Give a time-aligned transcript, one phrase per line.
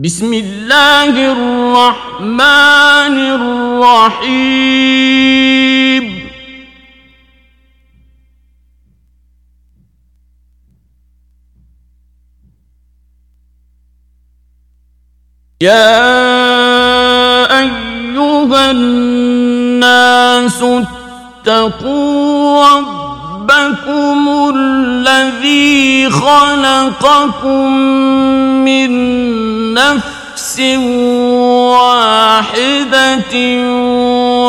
[0.00, 3.16] بسم الله الرحمن
[4.40, 5.00] الرحيم
[15.60, 16.00] يا
[17.60, 20.62] ايها الناس
[21.46, 24.28] اتقوا ربكم
[25.20, 27.72] الذي خلقكم
[28.64, 28.90] من
[29.74, 30.60] نفس
[31.76, 33.34] واحدة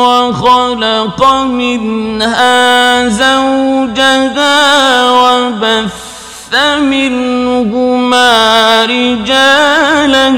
[0.00, 4.60] وخلق منها زوجها
[5.10, 5.92] وبث
[6.80, 8.32] منهما
[8.84, 10.28] رجالا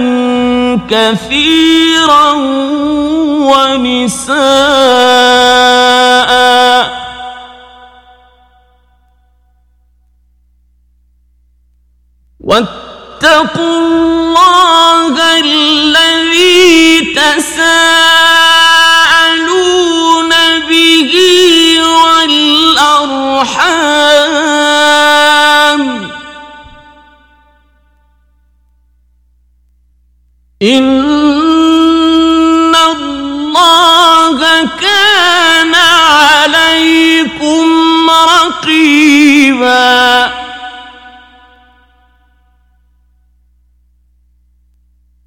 [0.91, 2.33] كثيرا
[3.51, 4.34] ونساء
[12.45, 17.83] واتقوا الله الذي تساءلون
[20.69, 21.12] به
[21.81, 23.15] والأرحام.
[30.62, 31.05] إن
[32.75, 34.39] الله
[34.81, 37.67] كان عليكم
[38.11, 39.75] رقيبا.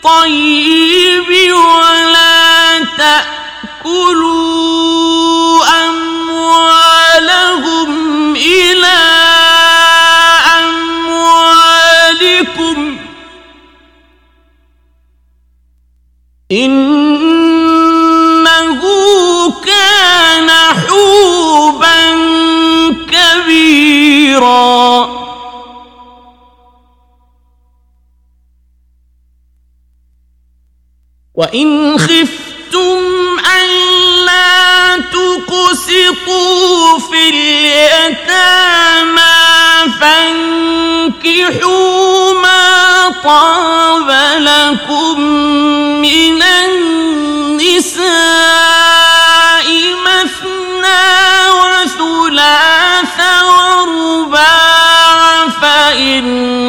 [0.06, 4.55] بالطيب ولا تأكلوا
[16.64, 17.92] إنه
[19.64, 20.50] كان
[20.88, 22.16] حوبا
[23.12, 24.86] كبيرا.
[31.34, 33.02] وإن خفتم
[33.56, 39.16] ألا تقسطوا في اليتامى
[40.00, 41.52] فانكحوا
[42.42, 44.10] ما طاب
[44.40, 45.20] لكم
[46.06, 48.06] من النساء
[50.06, 51.06] مثنى
[51.58, 53.18] وثلاث
[53.50, 56.24] ورباع فإن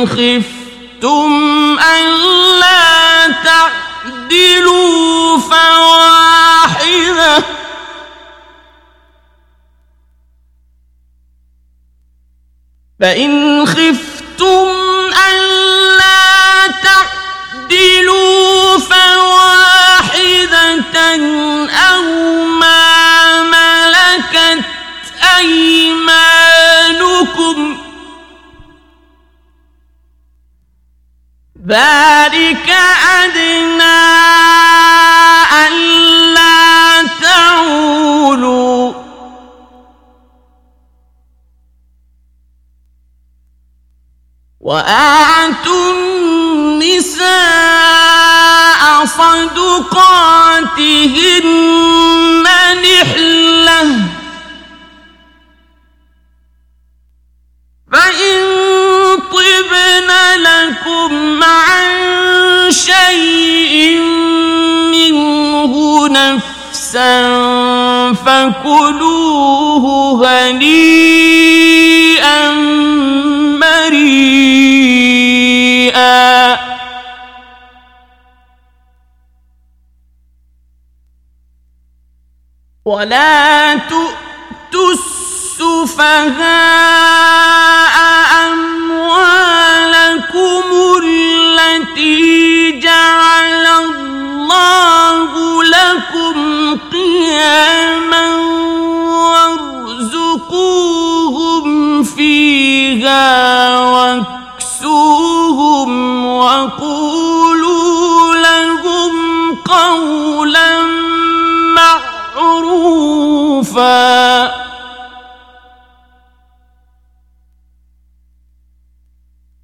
[0.08, 1.34] خفتم
[1.80, 7.34] ألا تعدلوا فواحدة.
[13.00, 14.68] فإن خفتم
[15.30, 18.37] ألا تعدلوا
[31.68, 32.70] ذلك
[33.24, 34.04] أدنى
[35.68, 38.94] ألا تعولوا.
[44.60, 47.28] وآتوا النساء
[49.06, 50.08] صدقاتهن
[52.82, 54.07] نحلة.
[60.88, 64.00] لكم عن شيء
[64.92, 67.28] منه نفسا
[68.14, 69.86] فكلوه
[70.24, 71.72] هنيئا
[73.60, 74.68] مريئا.
[82.86, 86.38] ولا تؤتوا السفهاء
[88.48, 88.67] أموالكم
[92.88, 96.36] جعل الله لكم
[96.92, 98.28] قياما
[100.08, 105.90] وارزقوهم فيها واكسوهم
[106.26, 109.12] وقولوا لهم
[109.56, 110.82] قولا
[112.36, 113.88] معروفا.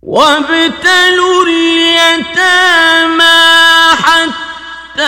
[0.03, 1.45] وابتلوا
[2.03, 3.39] اليتامى
[4.03, 5.03] حتى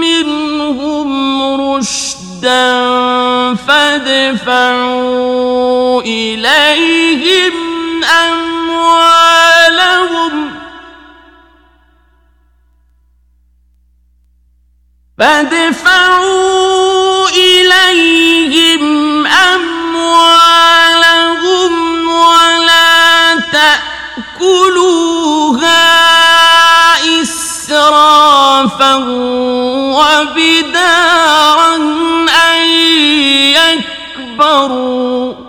[0.00, 1.10] منهم
[1.60, 2.64] رشدا
[3.68, 4.90] فادفعوا
[6.02, 7.54] إليهم
[8.04, 9.50] أموالهم
[15.20, 16.80] فادفعوا
[17.28, 20.52] إليهم أموالهم
[22.08, 23.40] ولا
[24.40, 24.80] تأكلوها
[27.22, 28.94] إسرافا
[30.00, 32.62] وبدارا أن
[34.38, 35.39] يكبروا.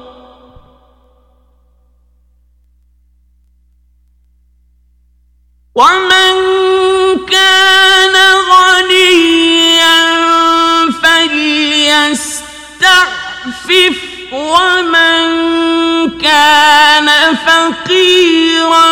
[17.35, 18.91] فقيرا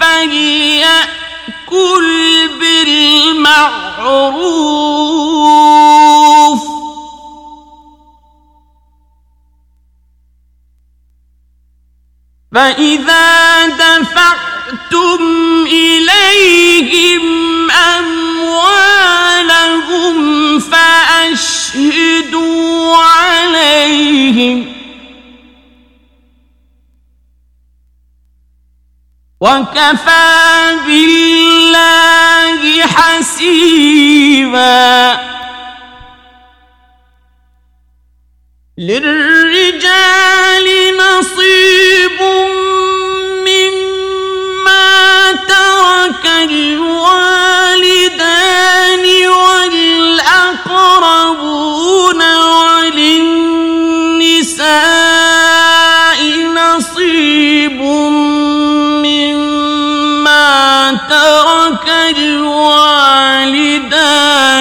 [0.00, 1.26] فليأكل
[2.60, 3.96] بالمعروف.
[12.54, 15.20] فإذا دفعتم
[15.66, 17.24] إليهم
[17.70, 18.96] أموالهم
[20.60, 22.16] فأشهدوا
[22.96, 24.75] عليهم
[29.40, 33.96] وكفى بالله حسيبا.
[38.78, 40.66] للرجال
[40.96, 42.20] نصيب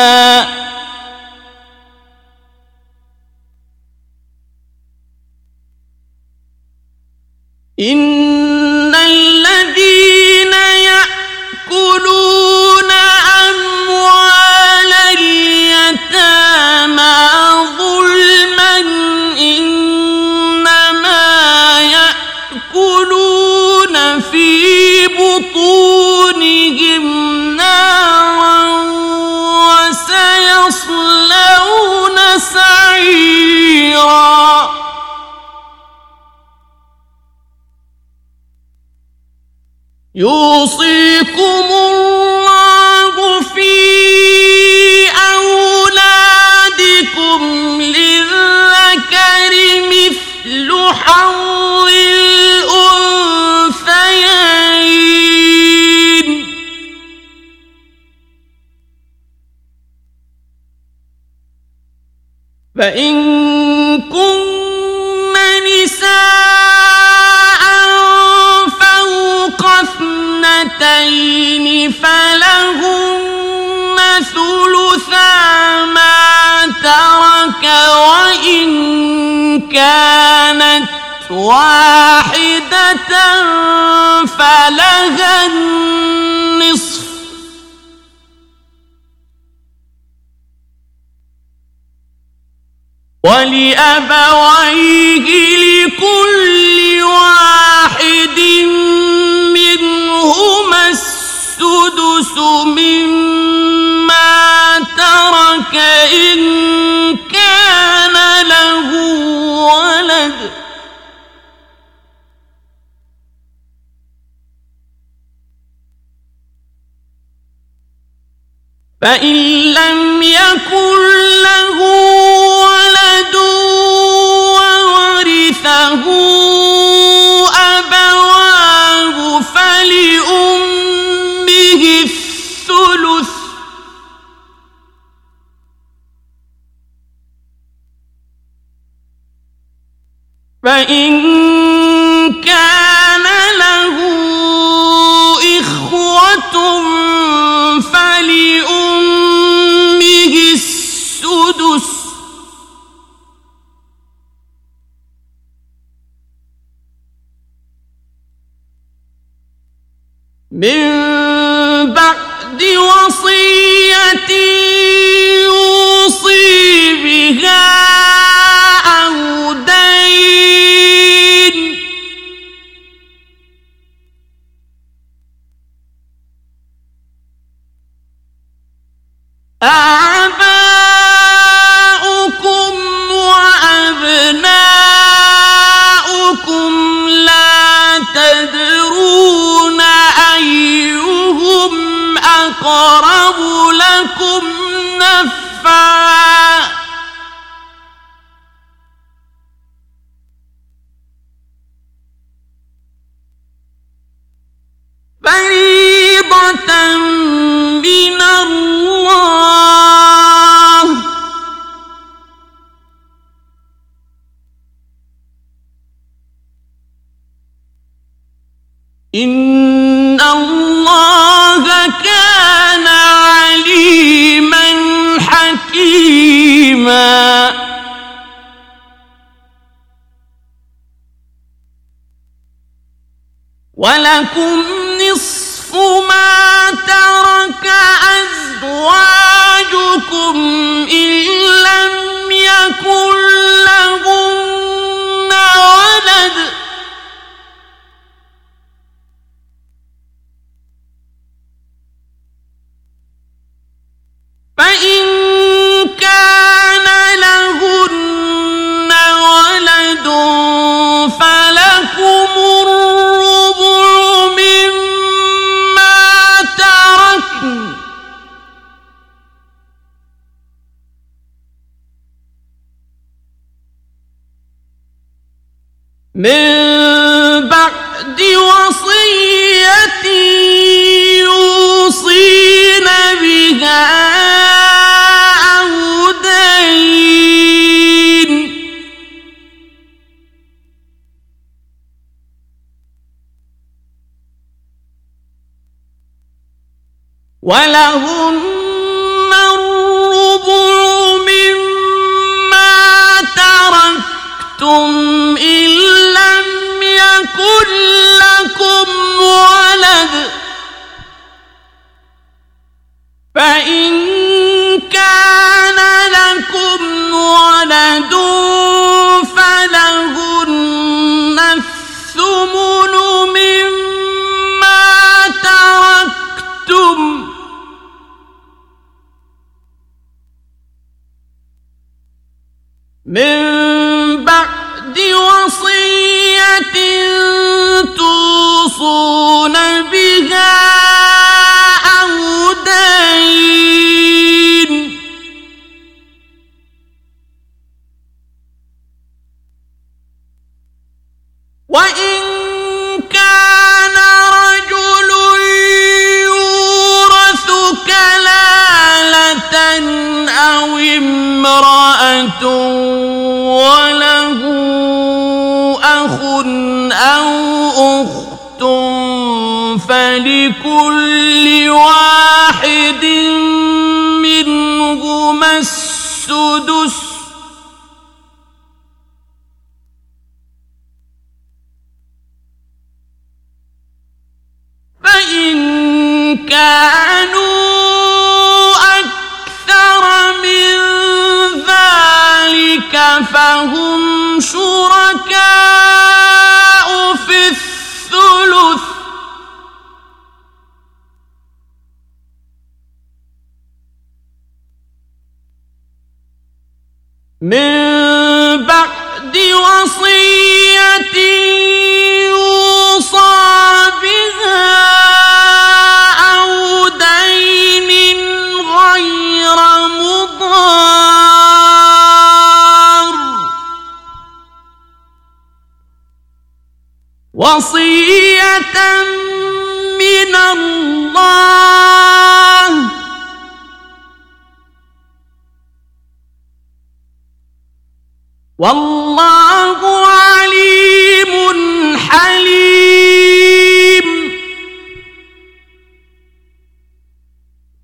[140.63, 141.32] فإن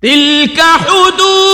[0.02, 1.49] تلك حدود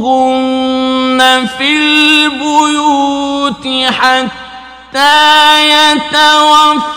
[0.00, 1.20] فأمسكوهن
[1.58, 5.10] في البيوت حتى
[5.70, 6.89] يتوفاهن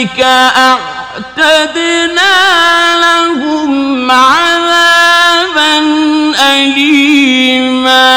[0.00, 0.20] أولئك
[0.56, 1.90] أعتدنا
[3.00, 5.78] لهم عذابا
[6.52, 8.10] أليما.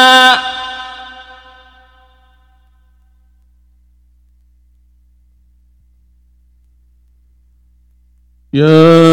[8.54, 9.13] يا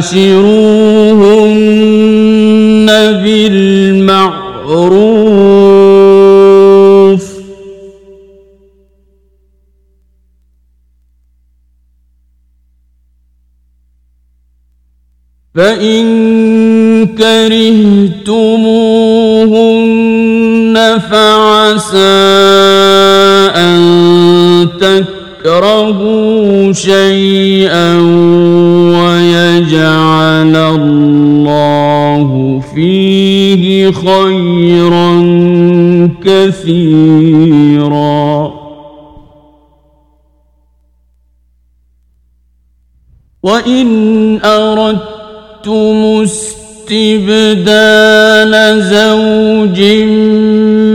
[0.03, 1.23] وعاشروهن
[3.23, 4.43] بالمعروف.
[15.55, 16.05] فإن
[17.07, 18.35] كرهتموهن
[21.11, 21.97] فعسى
[23.55, 23.79] أن
[24.81, 27.99] تكرهوا شيئا
[32.75, 35.13] فيه خيرا
[36.25, 37.83] كثيرا
[43.43, 46.23] وإن أردتم
[46.93, 49.81] استبدال زوج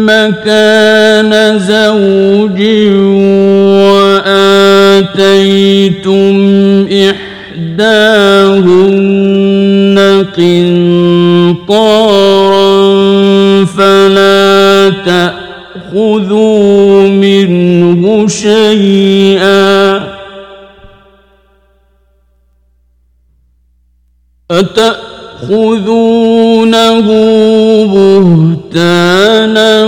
[0.08, 2.60] مكان زوج
[5.08, 6.38] وآتيتم
[6.92, 8.38] إحداهن
[11.68, 14.92] قنطارا فلا
[15.92, 20.08] تأخذوا منه شيئا.
[24.50, 25.48] أتأخذونه
[28.72, 29.84] بهتانا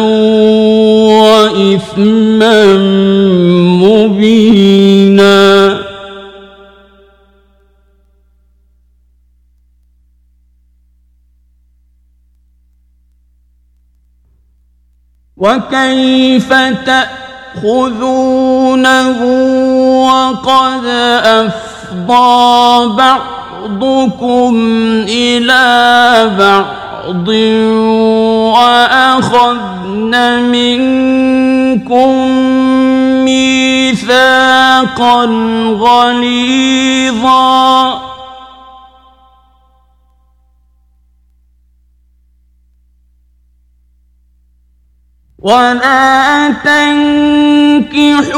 [1.20, 2.76] وإثما
[3.82, 5.29] مبينا.
[15.40, 16.52] وكيف
[17.56, 19.20] تأخذونه
[20.06, 20.84] وقد
[21.24, 24.54] أفضى بعضكم
[25.08, 27.28] إلى بعض
[28.58, 32.10] وأخذن منكم
[33.24, 35.24] ميثاقا
[35.80, 37.70] غليظا
[45.42, 48.28] ولا تنكحوا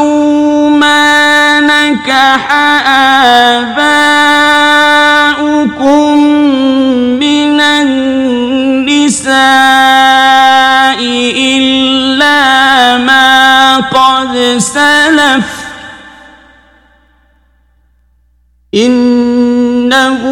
[0.70, 2.52] ما نكح
[3.52, 4.62] آباؤكم
[7.18, 9.32] من النساء
[11.36, 15.62] إلا ما قد سلف
[18.74, 20.22] إنه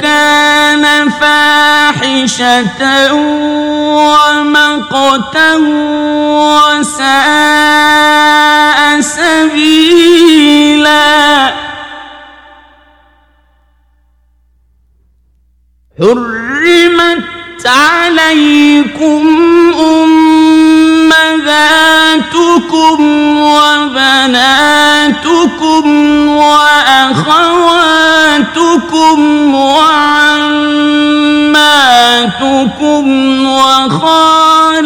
[0.00, 3.12] كان فاحشة
[3.94, 5.54] ومقتا
[6.78, 10.98] وساء سبيلا.
[15.98, 19.28] حرمت عليكم
[22.18, 23.00] أمهاتكم
[23.38, 25.08] وبناتكم
[26.28, 27.58] وأخواتكم
[29.54, 30.68] وعماتكم
[33.46, 34.78] وخالاتكم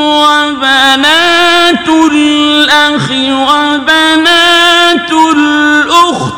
[0.00, 6.37] وبنات الأخ وبنات الأخت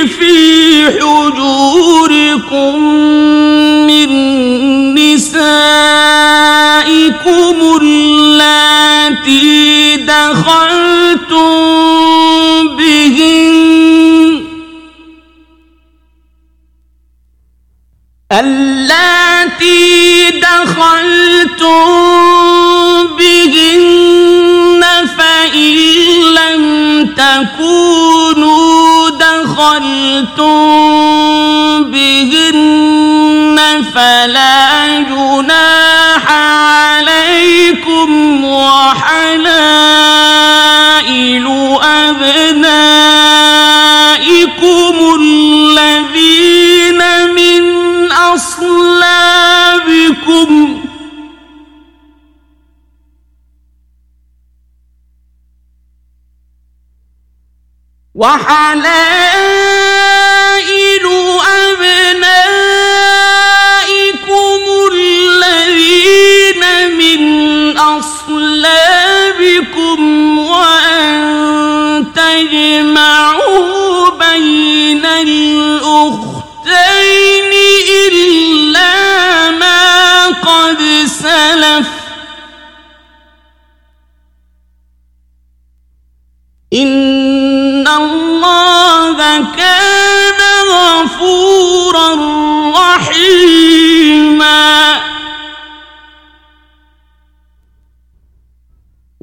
[0.07, 2.79] في حجوركم
[3.87, 4.09] من
[4.95, 5.37] نسائكم
[7.81, 9.47] اللاتي
[9.97, 11.67] دخلتم
[18.31, 21.87] اللاتي دخلتم
[23.17, 24.83] بهن
[25.17, 25.75] فإن
[26.35, 26.63] لم
[27.17, 30.63] تكونوا دخلتم
[31.91, 33.57] بهن
[33.95, 38.09] فلا جناح عليكم
[38.45, 39.37] وحلائل
[41.83, 43.76] أبنائكم
[58.17, 59.76] وحلائل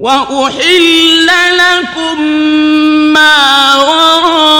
[0.05, 2.21] وأحل لكم
[3.13, 4.54] ما وراء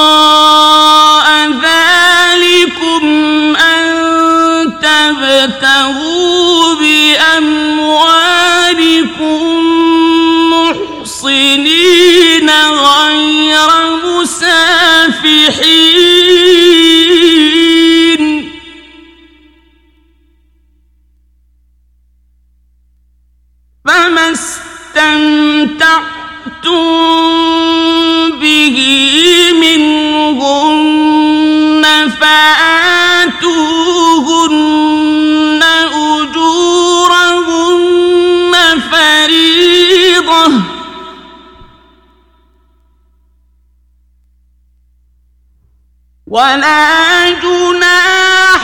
[46.36, 48.64] ولا جناح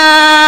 [0.00, 0.39] فإذا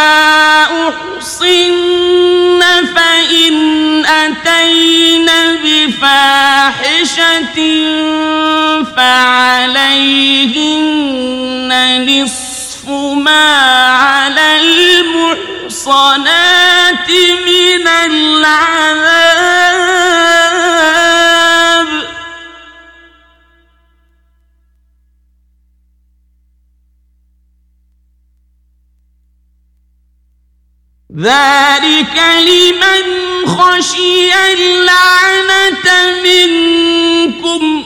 [32.13, 33.05] ذلك لمن
[33.47, 35.87] خشي اللعنة
[36.23, 37.83] منكم.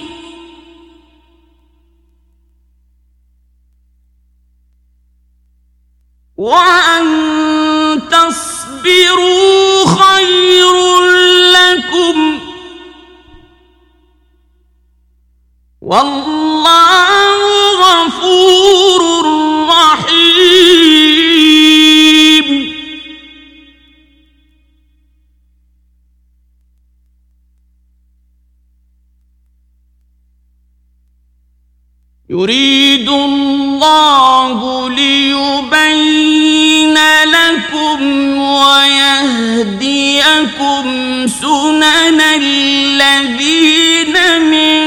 [6.38, 7.06] وأن
[8.12, 10.76] تصبروا خير
[11.52, 12.40] لكم.
[15.82, 16.27] والله
[32.38, 36.48] يريد الله ليبين
[37.26, 38.02] لكم
[38.38, 39.96] ويهديكم
[41.28, 44.16] سنن الذين
[44.54, 44.80] من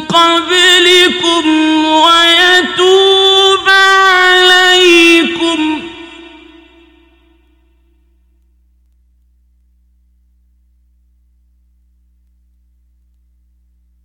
[0.00, 1.44] قبلكم
[1.84, 5.60] ويتوب عليكم.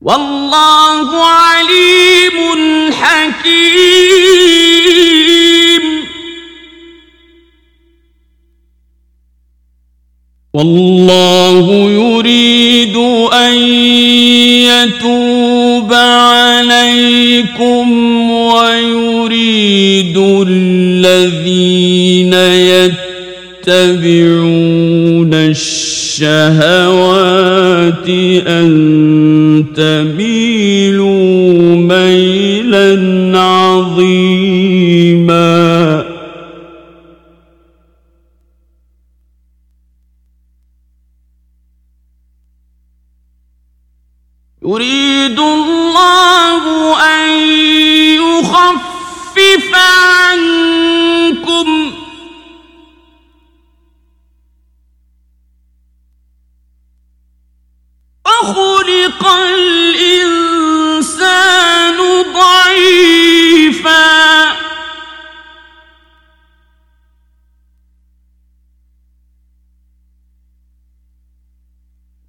[0.01, 0.82] والله
[10.63, 12.95] والله يريد
[13.33, 13.55] أن
[14.63, 17.91] يتوب عليكم
[18.31, 22.33] ويريد الذين
[23.67, 26.89] يتبعون الشهوات
[28.47, 32.91] أن تميلوا ميلا
[33.39, 34.42] عظيما.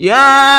[0.05, 0.54] يا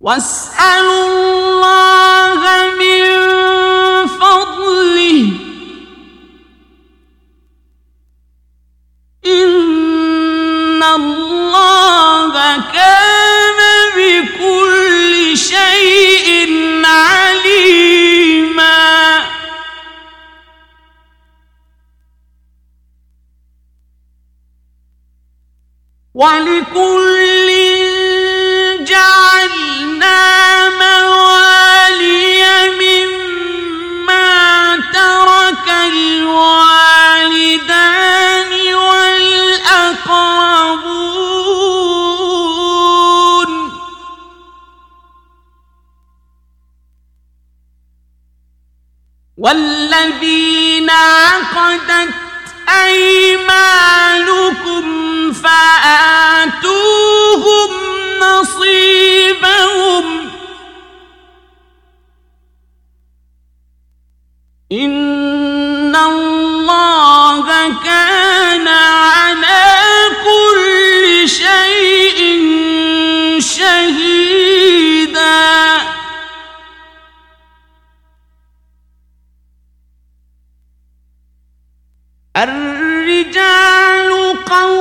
[0.01, 2.20] واسألوا الله
[51.55, 52.13] عقدت
[52.83, 53.63] أيمانكم
[55.33, 56.71] فآتوهم
[58.21, 60.05] نصيبهم
[64.71, 67.47] إن الله
[67.83, 69.75] كان على
[70.23, 72.21] كل شيء
[73.39, 74.00] شهيدا
[82.43, 84.09] الرجال
[84.45, 84.80] قوامون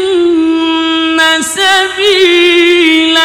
[1.42, 3.20] سبيلا.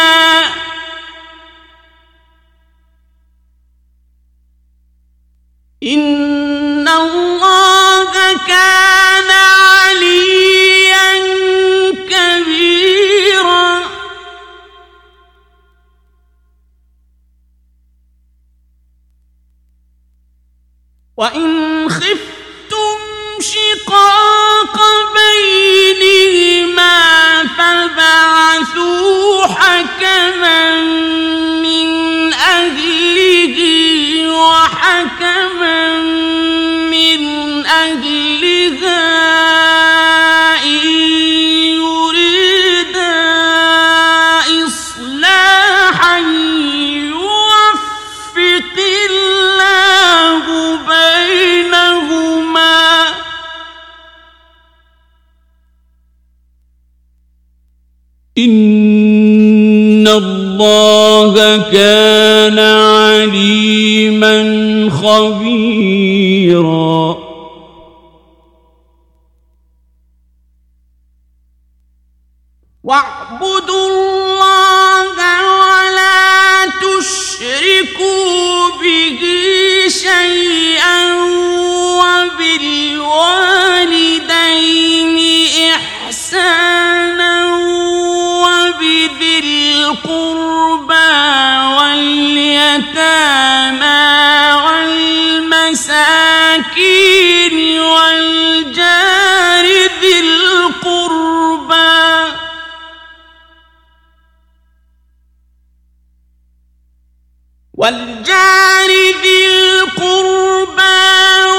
[107.85, 108.89] والجار
[109.21, 111.01] ذي القربى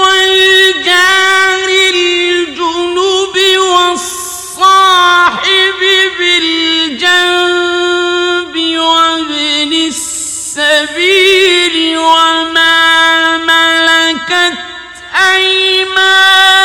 [0.03, 3.37] والجار الجنوب
[3.74, 5.01] والصاحب
[6.18, 7.55] بالجنب
[8.79, 14.59] وابن السبيل وما ملكت
[15.35, 16.57] أيمانكم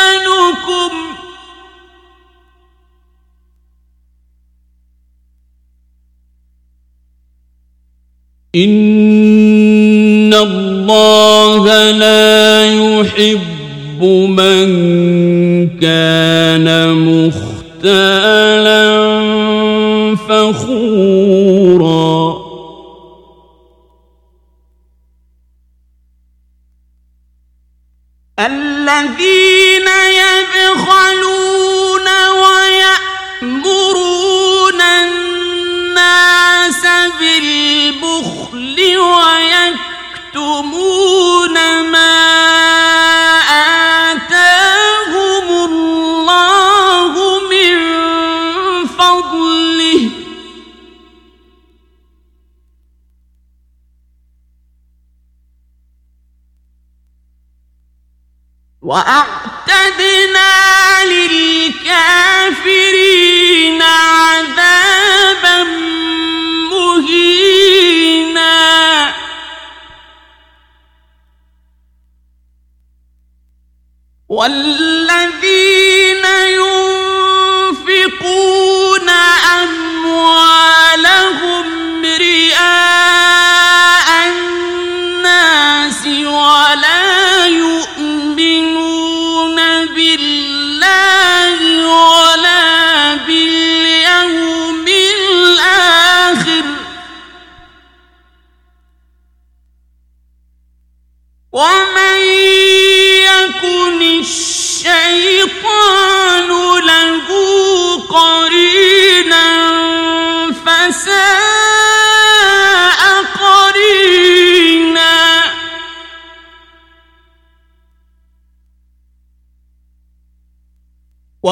[8.56, 9.41] إن
[13.22, 14.68] يحب من
[15.80, 18.82] كان مختالا
[20.30, 22.02] فخورا.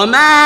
[0.02, 0.39] i'm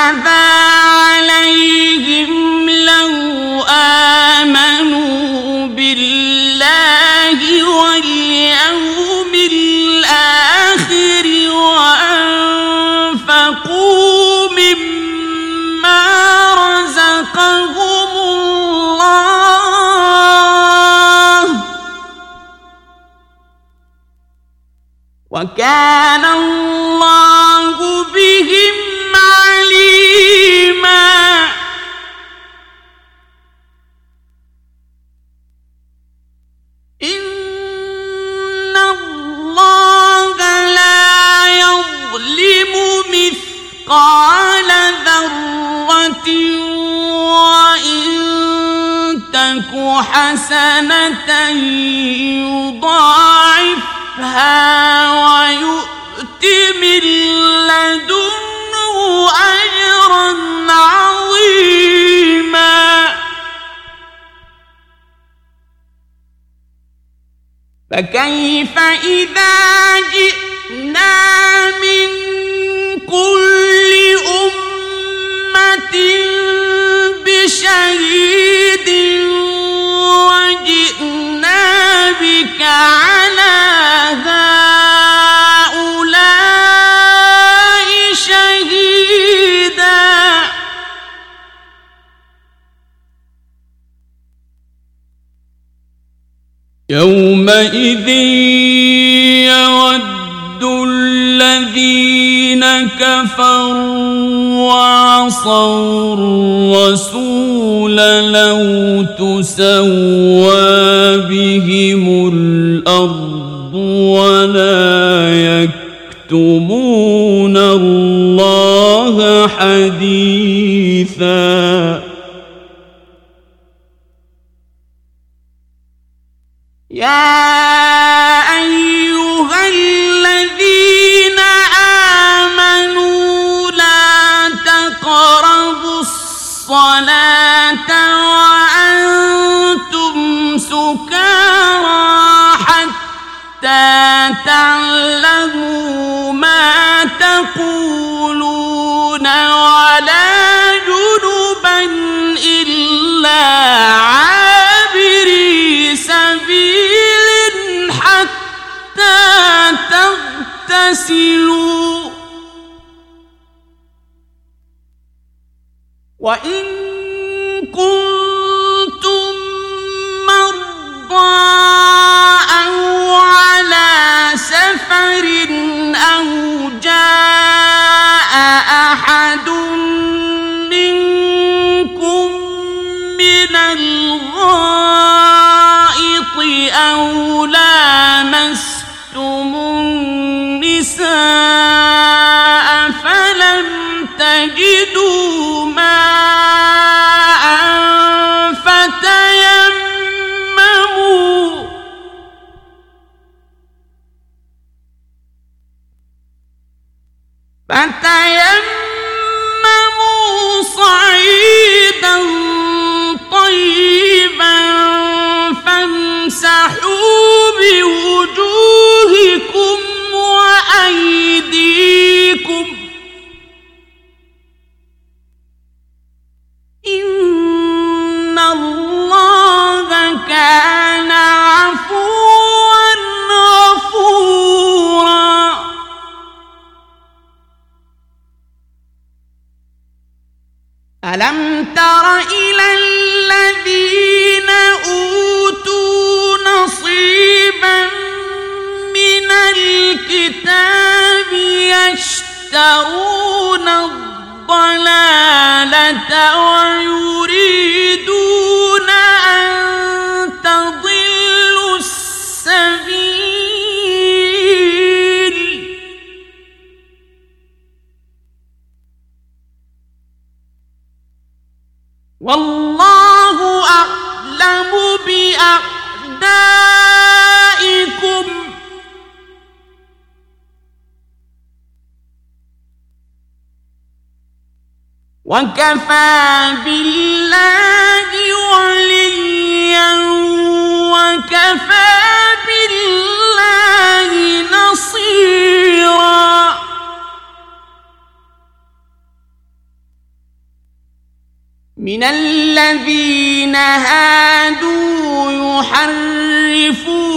[303.74, 307.14] هادوا يحرفون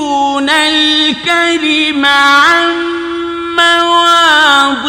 [0.49, 2.71] الكلم عن
[3.57, 4.87] مواضعه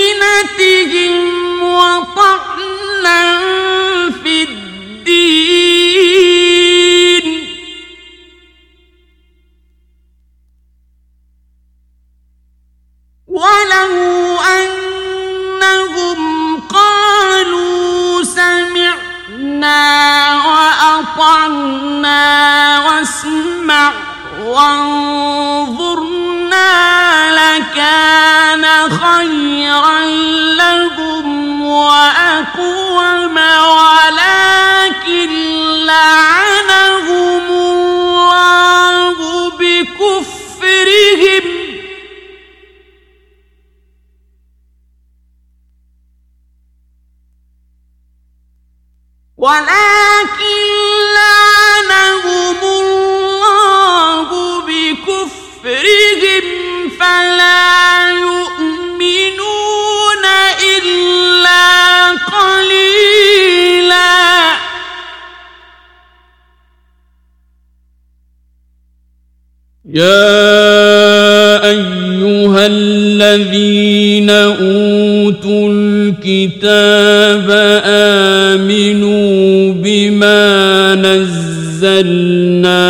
[76.41, 77.47] الكتاب
[77.85, 82.81] آمنوا بما نزلنا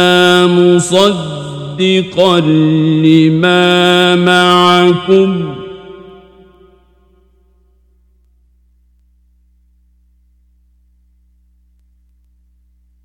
[0.47, 2.39] مصدقا
[3.03, 5.55] لما معكم.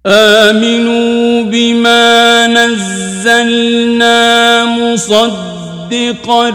[0.07, 4.15] آمنوا بما نزلنا
[4.65, 6.51] مصدقا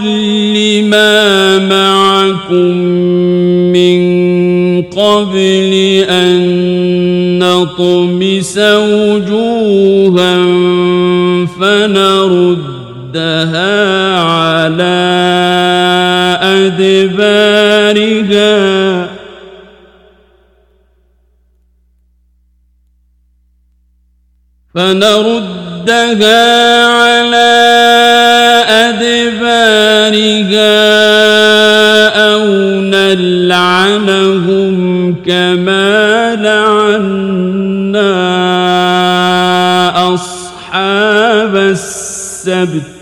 [0.56, 3.11] لما معكم.
[5.22, 5.74] قبل
[6.10, 10.36] أن نطمس وجوها
[11.60, 13.40] فنردها
[14.20, 15.02] على
[16.42, 18.52] أدبارها.
[24.76, 27.52] فنردها على
[28.70, 29.62] أدبارها
[32.34, 32.46] أو
[32.82, 38.12] نلعنهم كما لعنا
[40.14, 43.02] أصحاب السبت.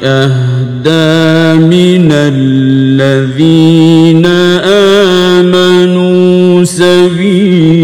[0.05, 3.47] أهدى من الذين
[5.36, 7.76] آمنوا سبيلا.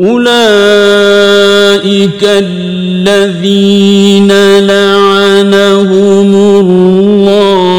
[0.00, 0.87] أولئك
[2.24, 3.78] الذين
[4.58, 7.78] لعنهم الله.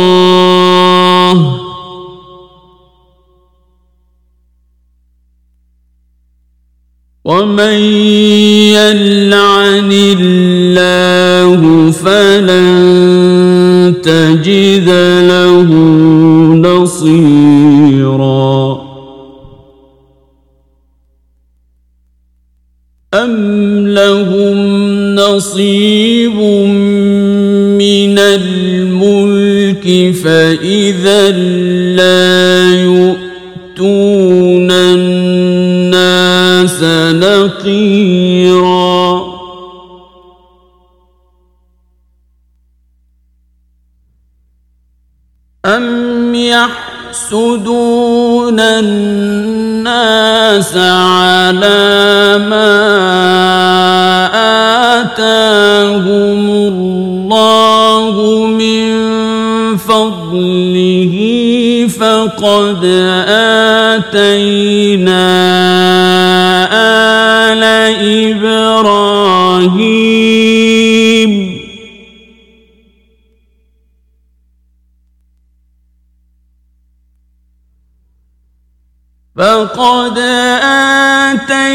[7.26, 8.09] ومن
[30.24, 31.32] فإذا
[31.96, 36.84] لا يؤتون الناس
[37.24, 39.00] نقيرا.
[45.66, 52.80] أم يحسدون الناس على ما
[55.02, 58.16] آتاهم الله
[58.48, 59.09] من
[60.40, 61.16] فضله
[62.00, 62.86] فقد
[64.00, 65.26] آتينا
[67.52, 67.64] آل
[68.32, 69.20] إبراهيم.
[79.38, 80.18] فقد
[81.30, 81.70] آتينا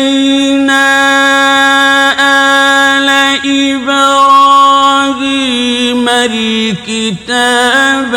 [6.74, 8.12] الكتاب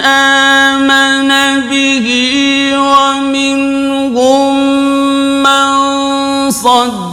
[0.01, 1.29] آمن
[1.69, 2.07] به
[2.77, 4.53] ومنهم
[5.43, 5.65] من
[6.51, 7.04] صد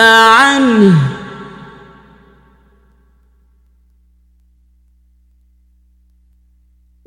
[0.00, 0.98] عنه.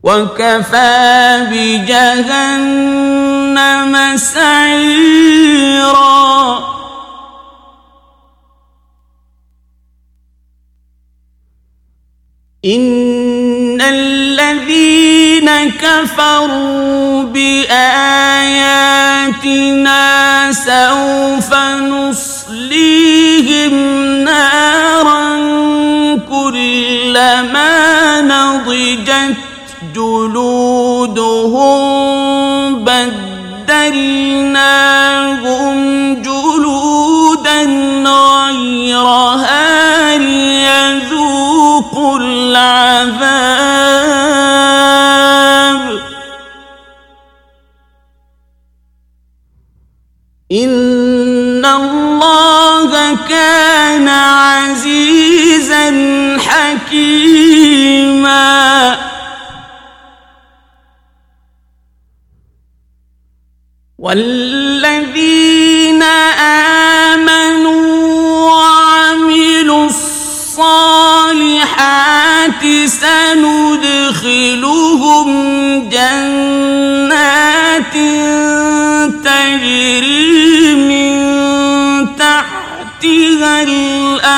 [0.03, 2.97] وكفى بجهنم
[4.17, 5.45] سعيرا.
[12.65, 18.25] إن الذين كفروا بآياتنا
[20.51, 21.53] سوف
[22.85, 23.73] نصليهم
[24.23, 25.35] نارا
[26.29, 29.35] كلما نضجت
[29.95, 31.65] جلودهم
[32.85, 34.15] بدلناهم
[36.21, 37.61] جلودا
[38.85, 41.39] غيرها ليذوقوا
[42.19, 43.95] العذاب
[53.95, 55.87] كان عزيزا
[56.39, 58.25] حكيما.
[63.97, 64.54] والذين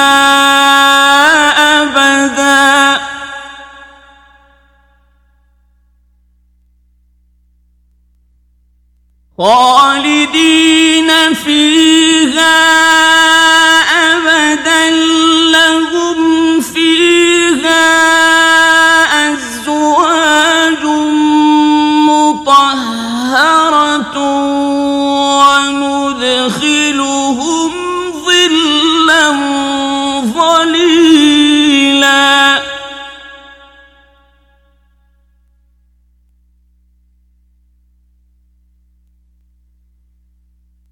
[1.81, 3.01] أبداً.
[9.37, 9.76] خالدين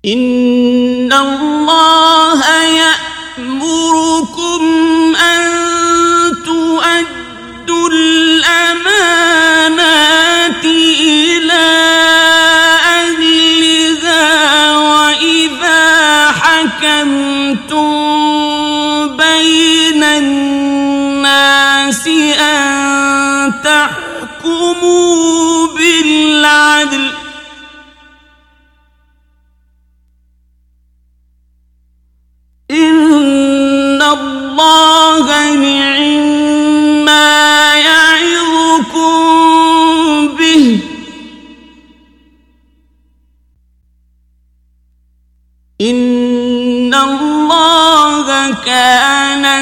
[0.08, 2.42] إن الله
[3.38, 4.62] يأمركم
[5.16, 5.42] أن
[6.46, 9.46] تؤدوا الأمانات
[10.66, 11.68] إلى
[12.86, 15.84] أهلها وإذا
[16.32, 17.92] حكمتم
[19.18, 22.08] بين الناس
[22.40, 27.25] أن تحكموا بالعدل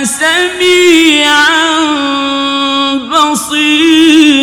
[0.03, 1.53] سميعا
[3.11, 4.33] بصيرا.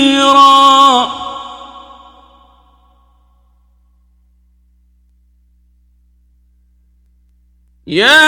[7.87, 8.20] يا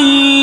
[0.00, 0.37] من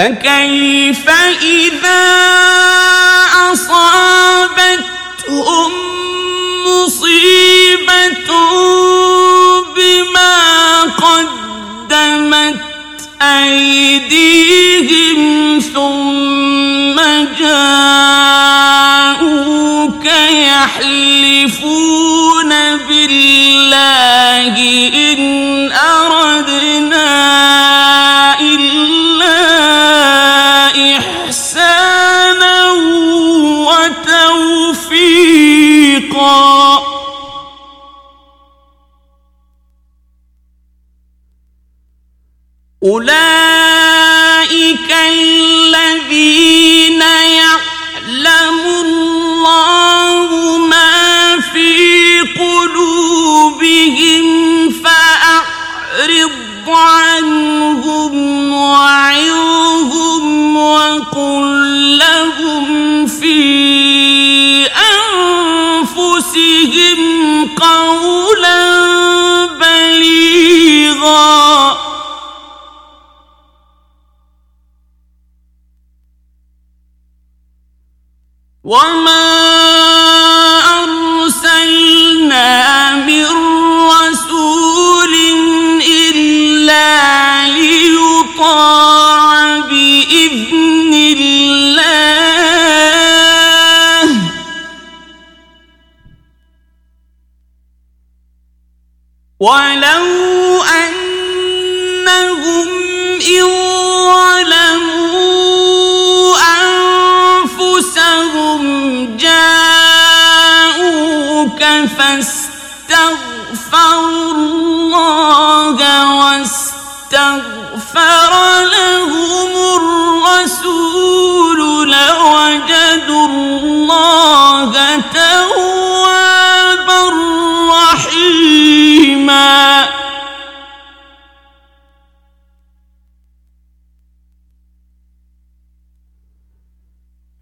[0.00, 1.06] فكيف
[1.42, 2.04] إذا
[3.52, 4.80] أصابتهم
[6.66, 8.30] مصيبة
[9.76, 12.60] بما قدمت
[13.22, 15.18] أيديهم
[15.74, 16.96] ثم
[17.38, 18.46] جاءوك
[20.46, 21.70] يحلفون
[22.88, 24.54] بالله
[24.94, 25.49] إن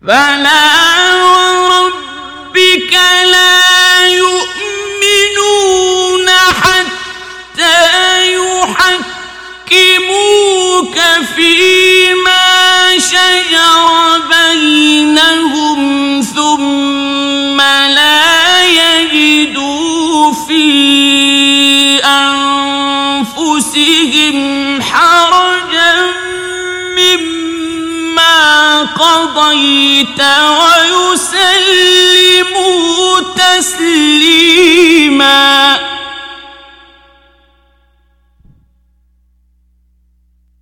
[0.09, 0.68] فلا
[29.09, 30.21] قضيت
[31.21, 32.41] ويسلموا
[33.37, 34.69] تسليما.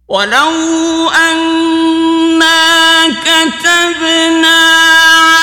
[0.08, 4.60] ولو أنا كتبنا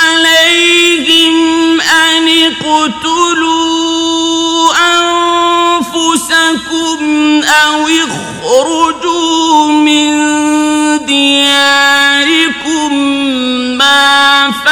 [0.03, 1.35] عليهم
[1.81, 3.53] أن اقتلوا
[5.83, 6.63] أنفسكم
[7.43, 10.32] أو اخرجوا من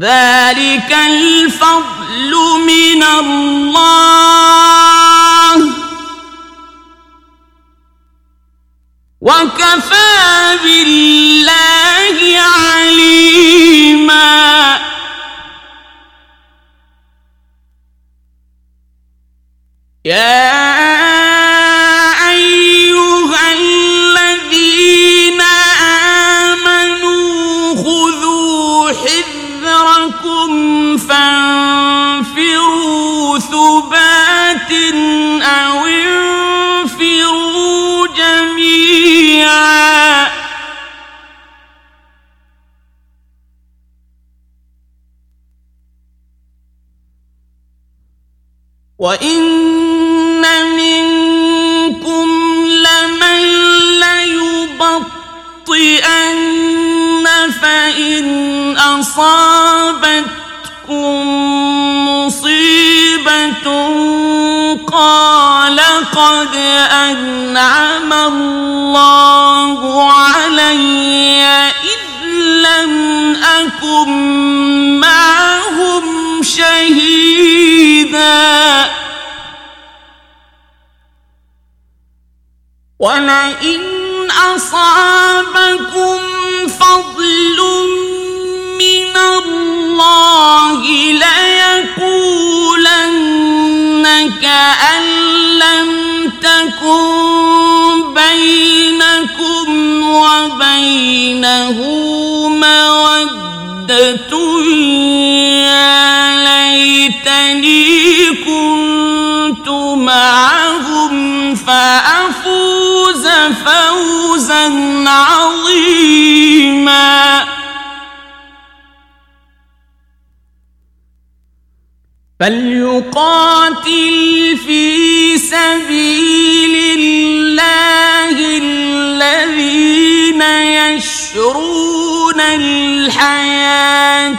[0.00, 0.39] ذلك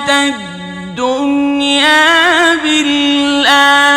[0.09, 1.85] الدنيا
[2.63, 3.91] بالآخرة.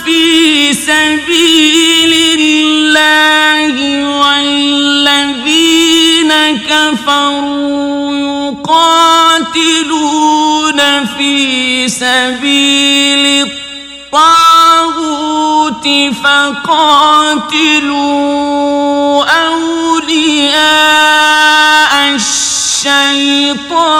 [0.04, 7.60] في سبيل الله والذين كفروا
[9.70, 13.48] يقاتلون في سبيل
[14.12, 15.88] الطاغوت
[16.24, 17.64] فقاتلوا
[19.24, 20.60] أولياء
[22.80, 23.90] الشيطان.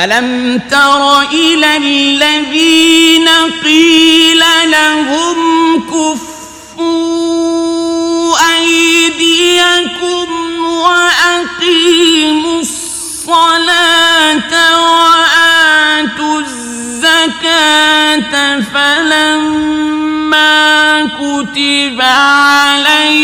[0.03, 3.29] ألم تر إلى الذين
[3.63, 5.37] قيل لهم
[5.81, 7.15] كفوا
[8.57, 10.27] أيديكم
[10.65, 18.33] وأقيموا الصلاة وآتوا الزكاة
[18.73, 20.55] فلما
[21.05, 23.19] كتب عليهم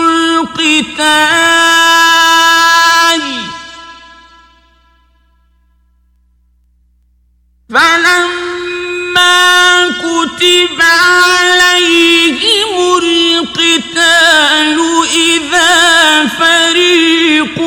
[0.00, 1.75] القتال
[7.76, 9.36] فلما
[9.88, 12.72] كتب عليهم
[13.02, 14.78] القتال
[15.14, 17.58] إذا فريق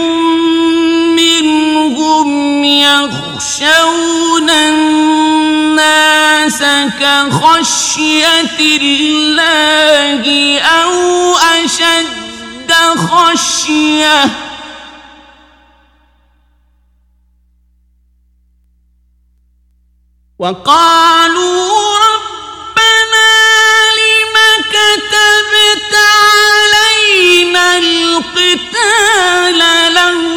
[1.16, 5.84] منهم يخشون الناس
[7.00, 10.24] كخشية الله
[10.60, 14.49] أو أشد خشية
[20.40, 23.32] وقالوا ربنا
[24.00, 24.36] لم
[24.72, 29.60] كتبت علينا القتال
[29.94, 30.29] لولا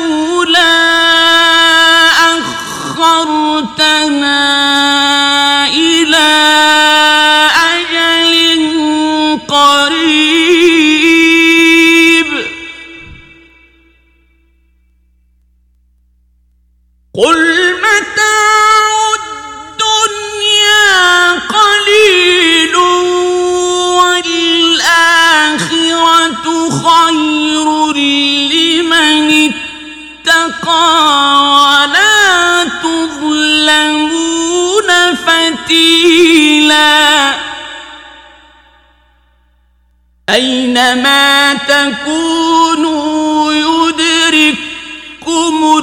[40.29, 44.63] أينما تكونوا يدرككم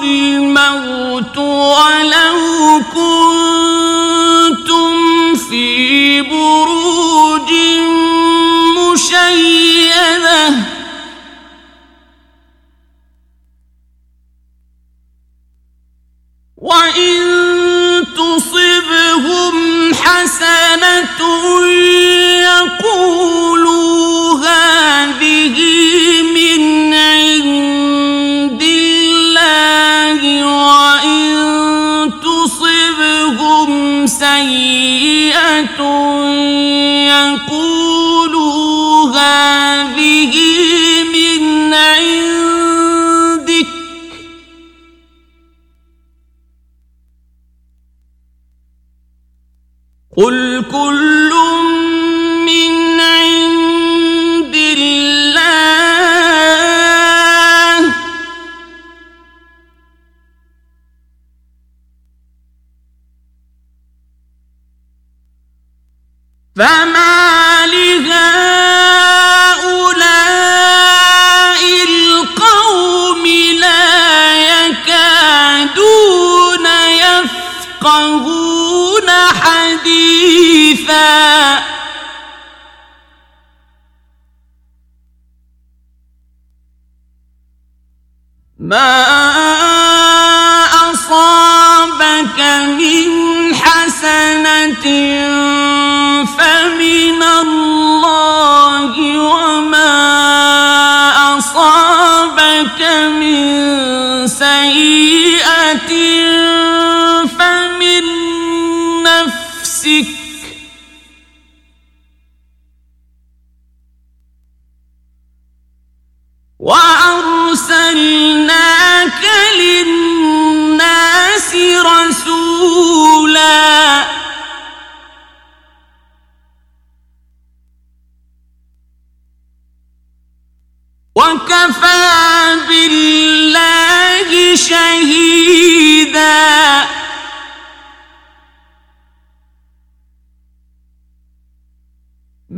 [0.03, 3.58] الموت ولو كنتم
[34.39, 35.81] سيئة
[37.11, 38.39] يقولوا
[39.11, 40.33] هذه
[41.13, 43.67] من عندك.
[50.17, 51.08] قل كل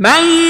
[0.02, 0.41] من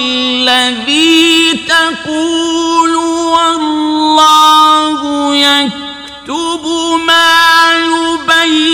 [0.00, 2.96] الذي تقول
[3.36, 5.00] والله
[5.36, 6.64] يكتب
[7.06, 8.70] ما يبيتون.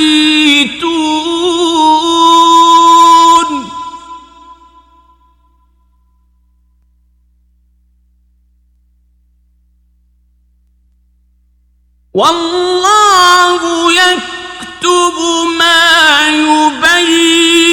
[12.15, 13.61] والله
[13.93, 15.17] يكتب
[15.59, 16.29] ما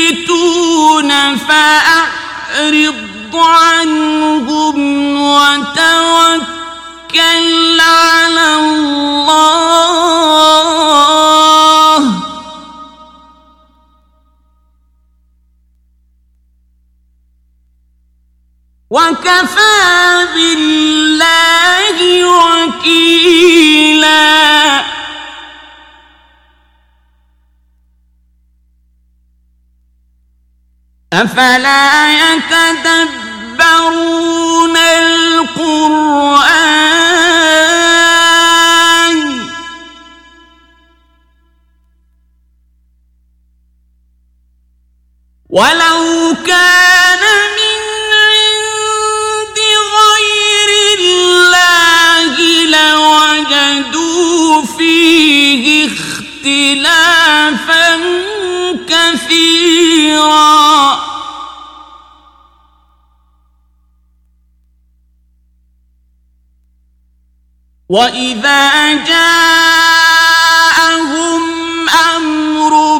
[0.04, 2.13] يبيتون فأعرض
[3.54, 4.78] عنهم
[5.22, 6.64] وتوكل
[7.82, 9.54] على الله.
[18.90, 23.64] وكفى بالله وكيلا.
[31.14, 32.04] أفلا
[33.64, 36.73] يتدبرون القرآن
[67.94, 69.84] وإذا جاءهم
[72.16, 73.00] أمر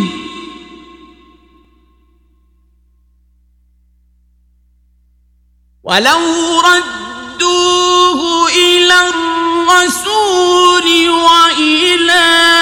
[5.84, 12.61] ولو ردوه إلى الرسول وإلى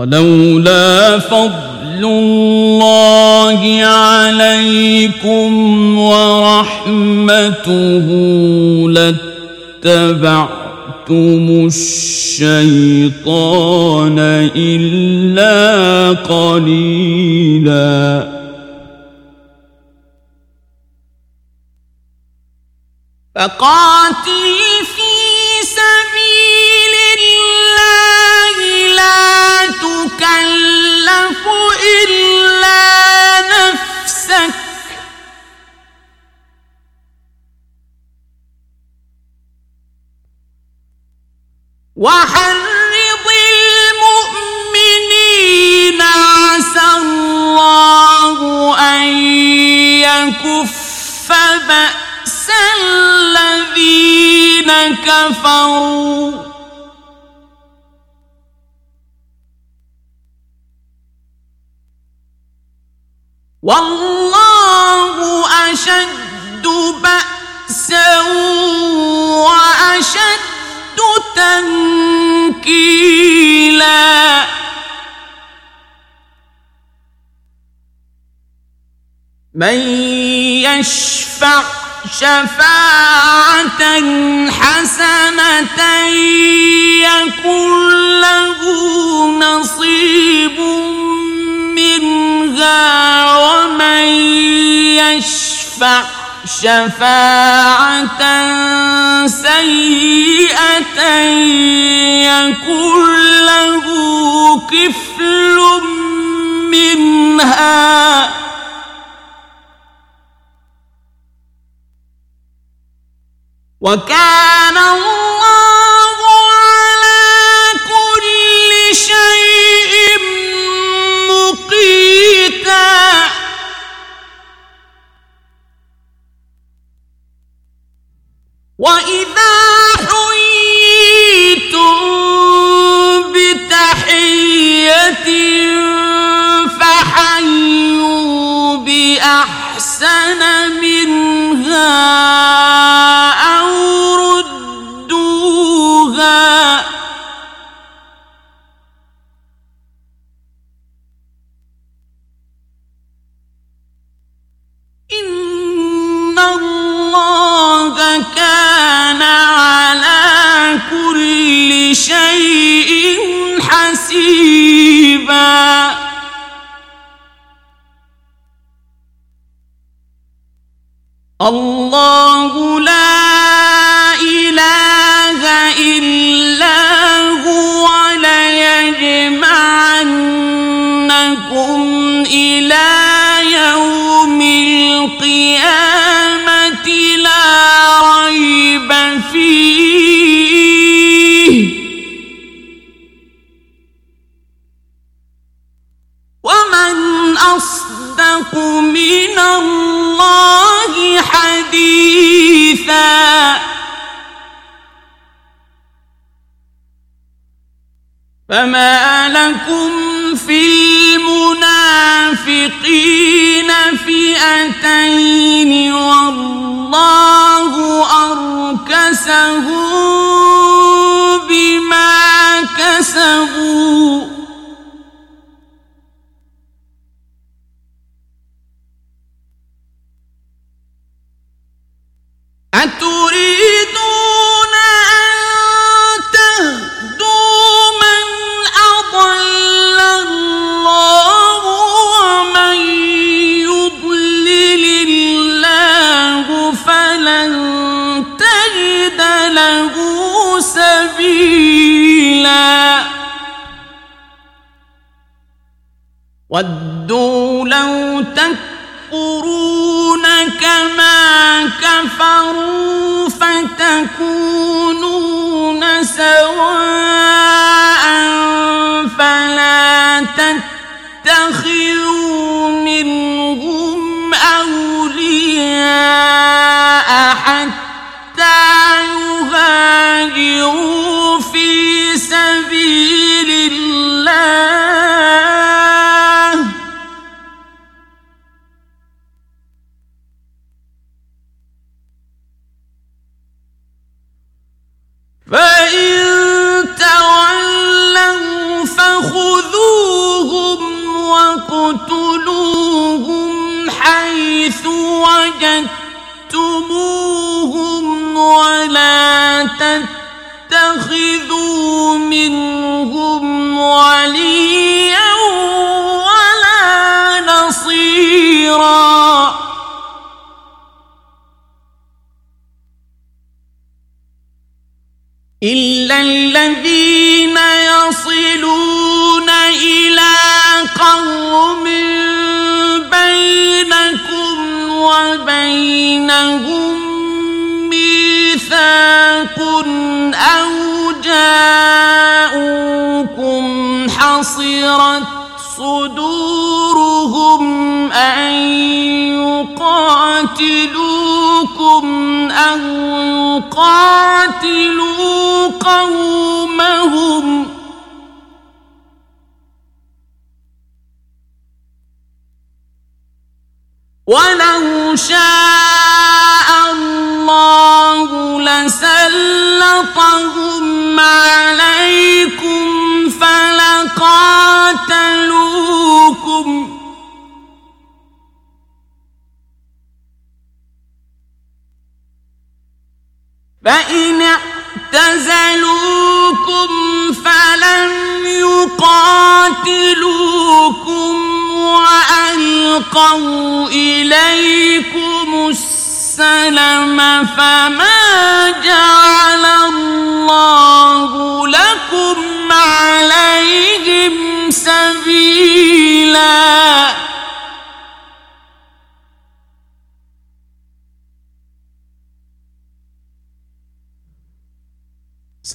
[0.00, 5.50] ولولا فضل الله عليكم
[5.98, 7.66] ورحمته
[9.84, 10.46] لاتبعتم
[11.66, 13.28] الشيطان
[14.56, 18.00] إلا قليلا.
[23.34, 24.69] فقاتل
[30.08, 31.44] تكلف
[31.82, 34.54] إلا نفسك.
[41.96, 43.26] وحرض
[44.72, 48.38] المؤمنين عسى الله
[48.78, 49.04] أن
[50.00, 51.28] يكف
[51.68, 56.49] بأس الذين كفروا.
[63.62, 66.66] والله أشد
[67.02, 68.20] بأسا
[69.44, 70.98] وأشد
[71.36, 72.80] تنكيلا.
[79.54, 79.78] من
[80.64, 81.62] يشفع
[82.12, 83.82] شفاعة
[84.50, 85.82] حسنة
[87.04, 88.60] يكن له
[89.38, 90.58] نصيب
[93.36, 94.04] ومن
[95.00, 96.02] يشفع
[96.44, 98.22] شفاعة
[99.26, 101.00] سيئة
[102.30, 103.14] يكون
[103.46, 103.86] له
[104.60, 105.58] كفل
[106.70, 108.30] منها.
[113.80, 115.79] وكان الله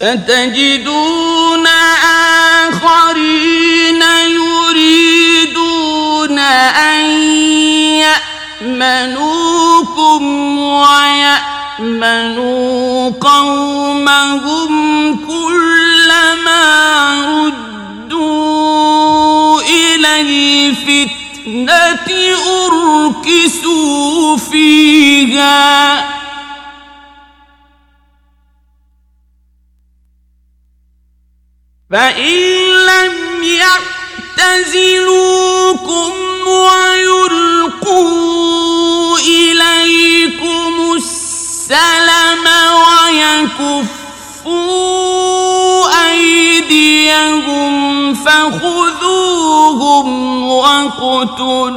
[0.05, 1.67] ستجدون
[2.67, 4.01] آخرين
[4.37, 5.59] يريدون
[6.39, 6.99] أن
[8.61, 10.23] يأمنوكم
[11.79, 14.71] ويأمنوا قومهم
[15.27, 16.63] كلما
[18.05, 22.07] ردوا إلى الفتنة
[22.65, 26.24] أركسوا فيها
[31.95, 32.39] فإن
[32.91, 33.43] لم
[34.37, 36.11] يعتزلوكم
[36.47, 37.99] ويلقوا
[39.19, 42.45] إليكم السلم
[43.55, 43.95] ويكفوا
[46.11, 47.73] أيديهم
[48.13, 50.07] فخذوهم
[50.47, 51.69] واقتلوهم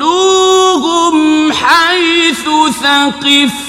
[1.52, 2.48] حيث
[2.82, 3.68] ثقفتموهم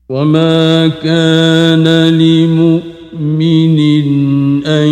[0.09, 3.79] وما كان لمؤمن
[4.65, 4.87] أن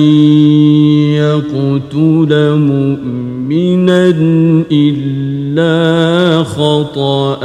[1.16, 4.10] يقتل مؤمنا
[4.72, 5.19] إلا
[5.50, 7.40] إلا خطأ.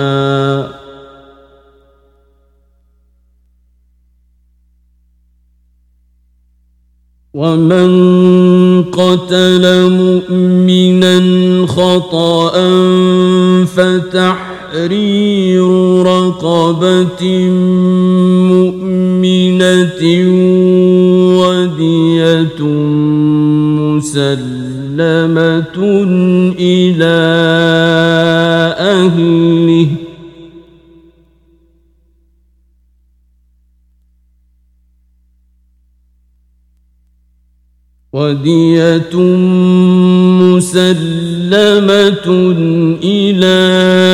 [7.35, 7.91] ومن
[8.95, 11.19] قتل مؤمنا
[11.67, 12.55] خطأ
[13.65, 15.67] فتحرير
[16.07, 17.23] رقبة
[18.55, 20.03] مؤمنة
[21.41, 22.61] ودية
[24.95, 25.75] مسلمة
[26.59, 27.64] إلى
[29.05, 29.89] أهله
[38.13, 39.17] ودية
[40.43, 42.27] مسلمة
[43.03, 44.14] إلى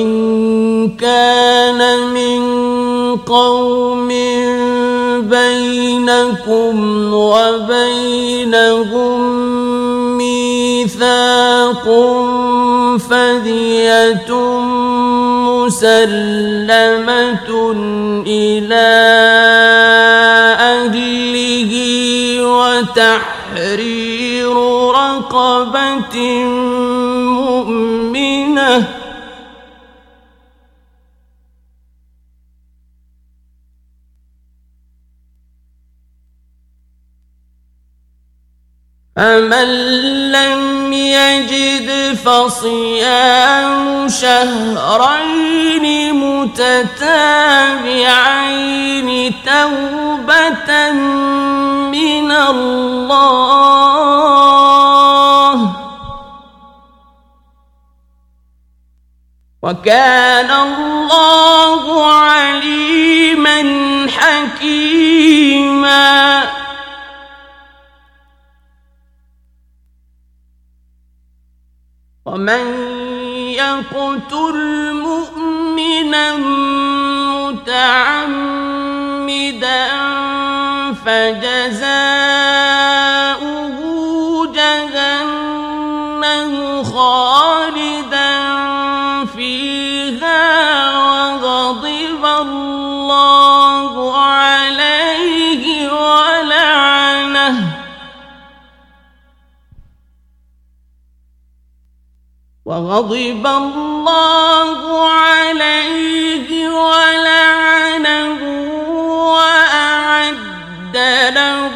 [15.65, 17.49] مسلمة
[18.27, 18.89] إلى
[20.59, 21.71] أهله
[22.81, 24.55] وتحرير
[24.91, 26.15] رقبة
[27.41, 28.73] مؤمنة.
[39.15, 39.69] فمن
[41.11, 45.85] يجد فصيام شهرين
[46.15, 46.69] متتابعين
[49.45, 50.91] توبة
[51.91, 53.71] من الله.
[59.63, 63.59] وكان الله عليما
[64.17, 65.21] حكيما.
[72.31, 72.63] ومن
[73.59, 76.35] يقتل مؤمنا
[77.35, 78.61] متعمدا
[81.05, 82.50] فجزاؤه
[102.71, 108.41] وغضب الله عليه ولعنه
[109.35, 110.97] وأعد
[111.35, 111.75] له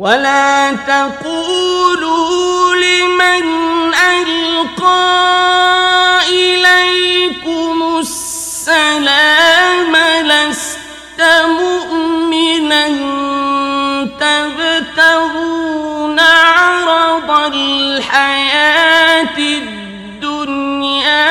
[0.06, 3.46] ولا تقولوا لمن
[3.94, 5.16] ألقى
[6.30, 9.96] إليكم السلام
[10.26, 12.88] لست مؤمنا
[14.20, 19.38] تبتغون عرض الحياة
[20.18, 21.26] الدنيا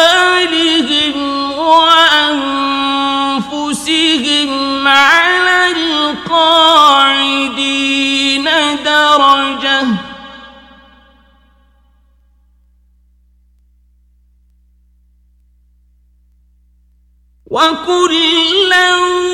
[1.58, 2.48] وأنفسهم
[4.88, 6.84] على القاعدين
[8.84, 9.86] درجة
[17.46, 19.25] وكلا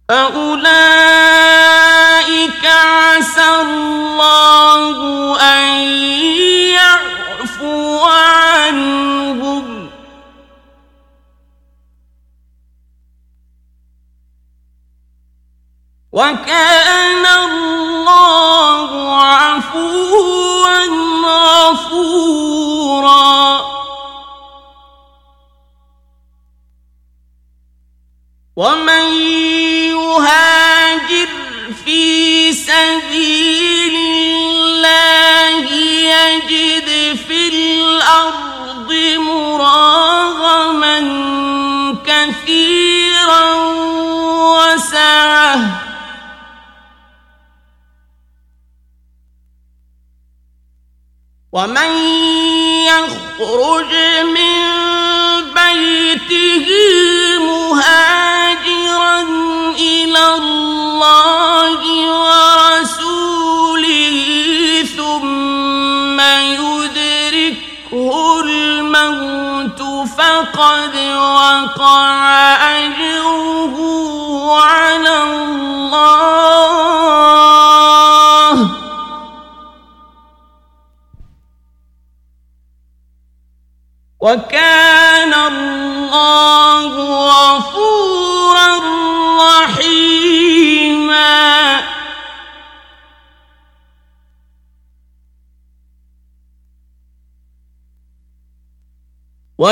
[0.10, 0.97] أولئك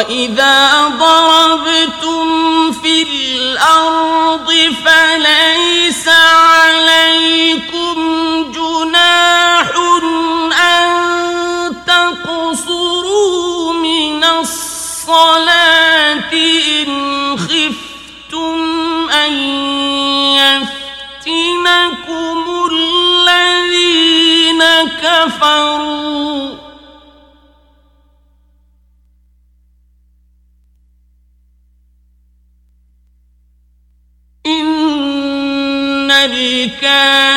[0.09, 0.64] واذا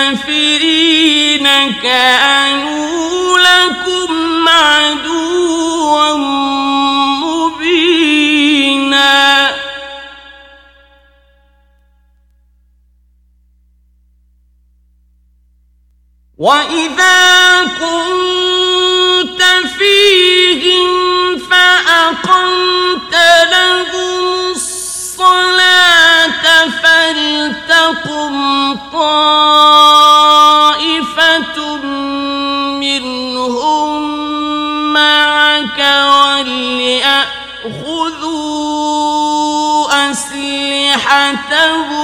[0.08, 1.46] الكافرين
[1.82, 2.97] كانوا
[41.47, 41.96] أسلحتهم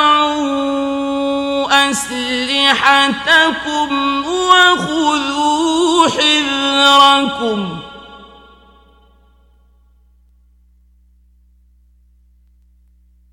[0.00, 3.88] تضعوا أسلحتكم
[4.26, 7.78] وخذوا حذركم.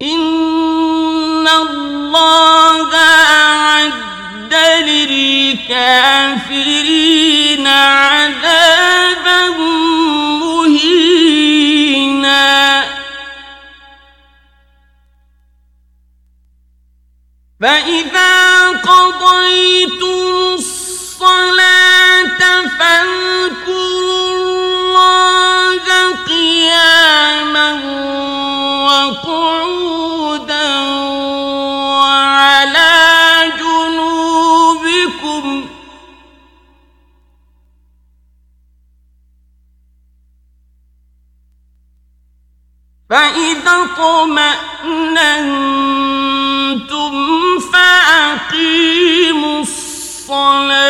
[0.01, 4.53] إن الله أعد
[4.83, 6.07] للكافرين
[7.67, 8.46] عذابا
[17.61, 22.39] فإذا قضيتم الصلاة
[22.79, 25.85] فاذكروا الله
[26.27, 27.71] قياما
[28.85, 30.69] وقعودا
[31.97, 32.93] وعلى
[33.59, 35.45] جنوبكم
[43.09, 44.57] فإذا اطمأننتم
[48.17, 50.87] فأقيموا الصلاة.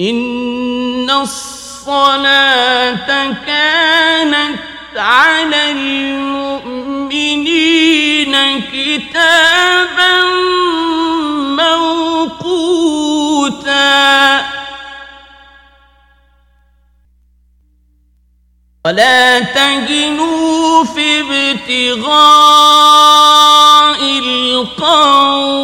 [0.00, 2.26] إن الصلاة
[3.46, 4.58] كانت
[4.96, 7.10] على المؤمنين
[8.72, 10.49] كتابا
[18.84, 22.10] ولا تهنوا في ابتغاء
[24.18, 25.60] القوم.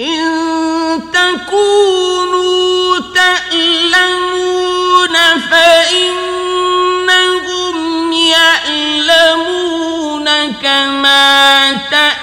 [0.00, 5.16] إن تكونوا تألمون
[5.50, 6.96] فإنهم
[8.12, 10.26] يألمون
[10.62, 12.17] كما تألمون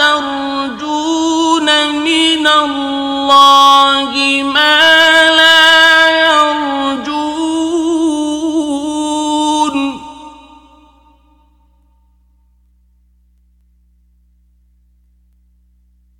[0.00, 7.20] وترجون من الله ما لا يرجون.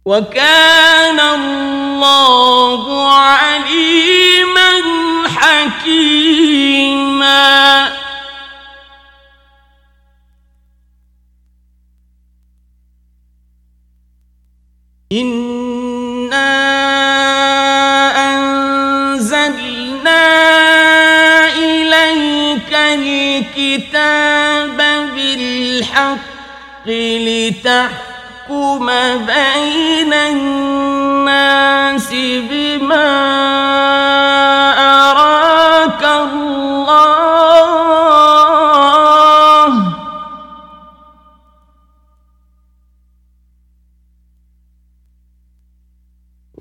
[0.05, 4.71] وكان الله عليما
[5.27, 6.41] حكيما.
[15.13, 16.51] إنا
[19.11, 20.23] أنزلنا
[21.59, 24.77] إليك الكتاب
[25.15, 26.17] بالحق
[26.87, 28.87] لتحكم
[29.27, 32.09] بين الناس
[32.51, 33.11] بما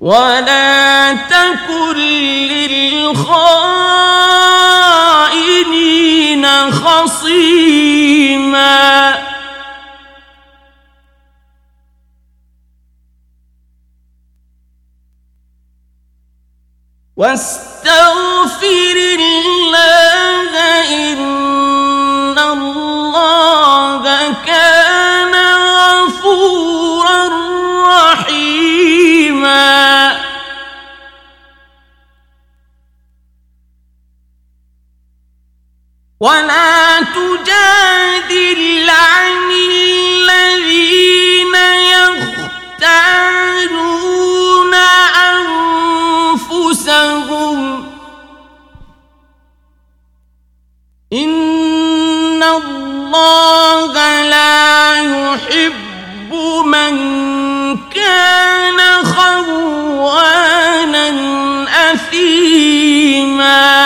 [0.00, 1.96] ولا تكن
[2.48, 3.50] للخائنين
[6.72, 8.00] خصيما.
[17.16, 20.52] واستغفر الله
[21.12, 23.49] إن الله
[36.20, 41.54] ولا تجادل عن الذين
[42.80, 43.54] يختانون
[46.60, 47.86] أنفسهم
[51.12, 56.32] إن الله لا يحب
[56.64, 56.96] من
[57.90, 59.50] كان خوانا
[61.92, 63.79] أثيما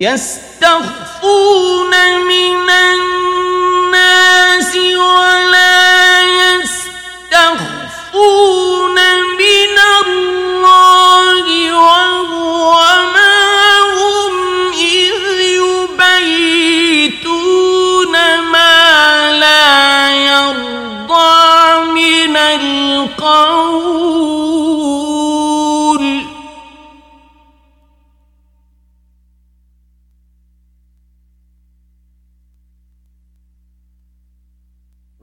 [0.00, 1.90] يستخفون
[2.28, 6.22] من الناس ولا
[6.62, 8.08] يستخفون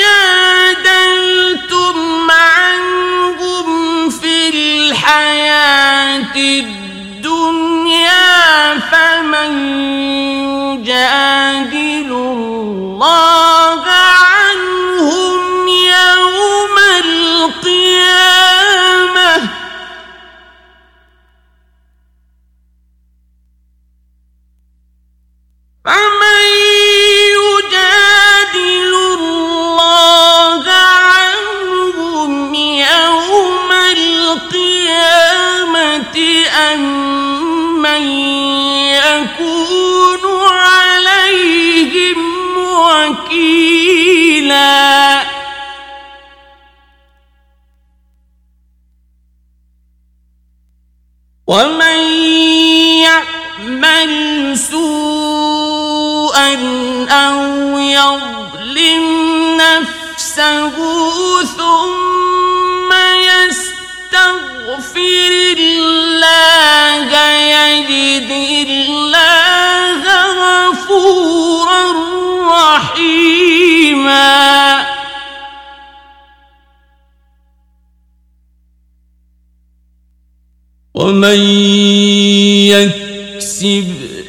[0.02, 1.98] جادلتم
[2.32, 3.70] عنهم
[4.10, 6.36] في الحياة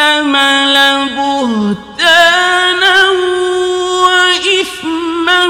[0.01, 0.77] احتمل
[1.17, 2.97] بهتانا
[4.05, 5.47] وإثما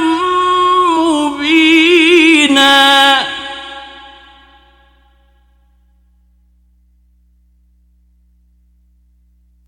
[0.99, 2.77] مبينا.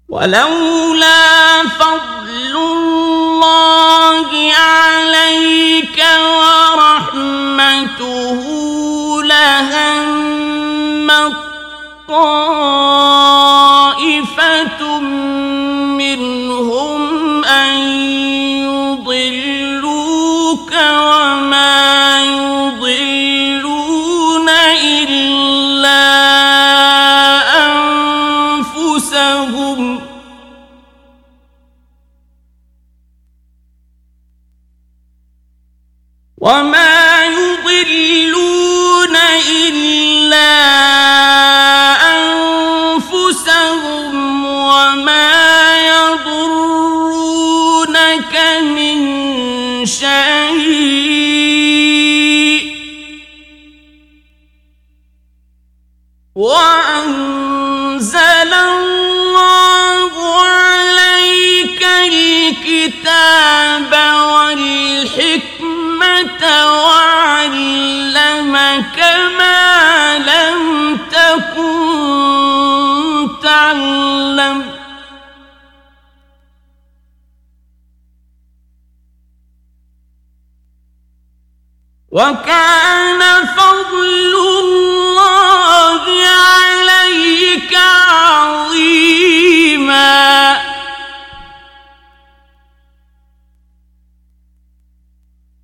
[0.08, 5.98] ولولا فضل الله عليك
[6.38, 7.62] ورحمته
[9.22, 13.01] لهم الطائف
[57.02, 63.92] وأنزل الله عليك الكتاب
[64.32, 65.62] والحكمة
[66.84, 67.78] وعلمك
[69.38, 71.82] ما لم تكن
[73.42, 74.58] تعلم.
[82.10, 83.22] وكان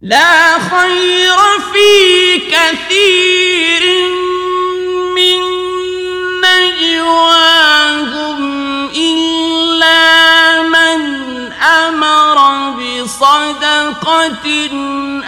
[0.09, 1.37] لا خير
[1.73, 3.83] في كثير
[5.15, 5.41] من
[6.45, 8.41] نجواهم
[8.97, 11.01] إلا من
[11.53, 12.39] أمر
[12.71, 14.47] بصدقة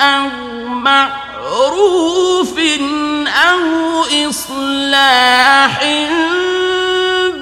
[0.00, 0.30] أو
[0.68, 2.58] معروف
[3.28, 3.60] أو
[4.28, 5.84] إصلاح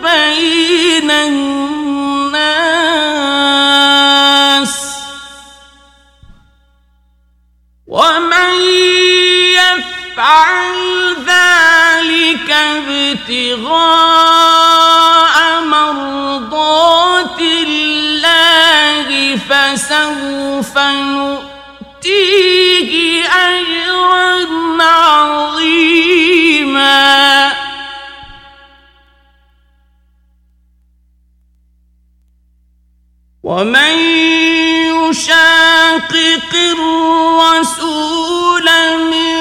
[0.02, 1.77] بين الناس
[7.98, 8.52] ومن
[9.58, 10.74] يفعل
[11.26, 12.50] ذلك
[12.86, 13.76] ابتغاء
[15.64, 20.78] مرضات الله فسوف
[21.98, 22.92] نؤتيه
[23.28, 24.46] أجرا
[24.82, 25.98] عظيما.
[33.42, 34.18] ومن
[35.10, 37.88] يشاقق الرسول
[39.10, 39.36] من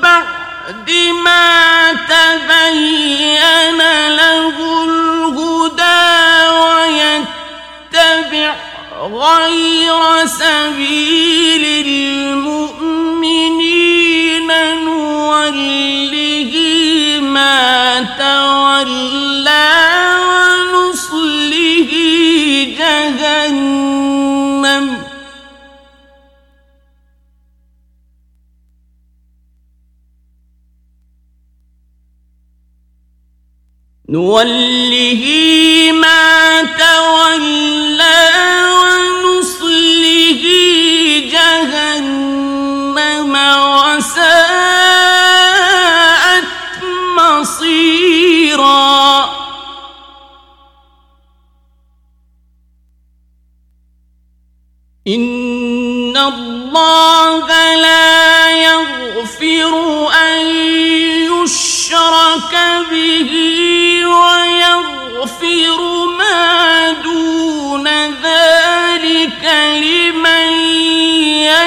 [0.00, 0.90] بعد
[1.24, 3.80] ما تبين
[4.16, 6.08] له الهدى
[7.92, 8.54] ويتبع
[9.02, 13.71] غير سبيل المؤمنين.
[34.21, 34.70] نوله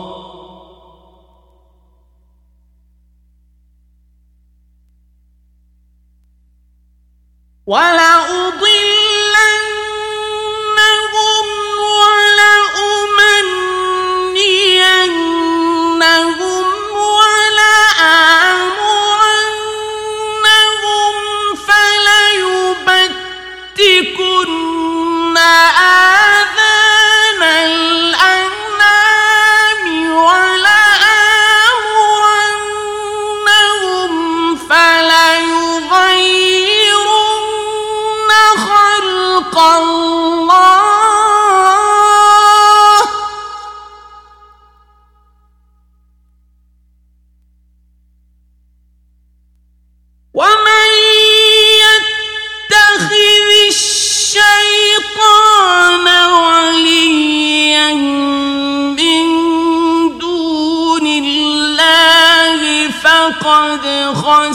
[7.70, 8.29] ولأضلنهم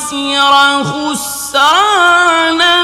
[0.07, 2.75] خسر خسرانا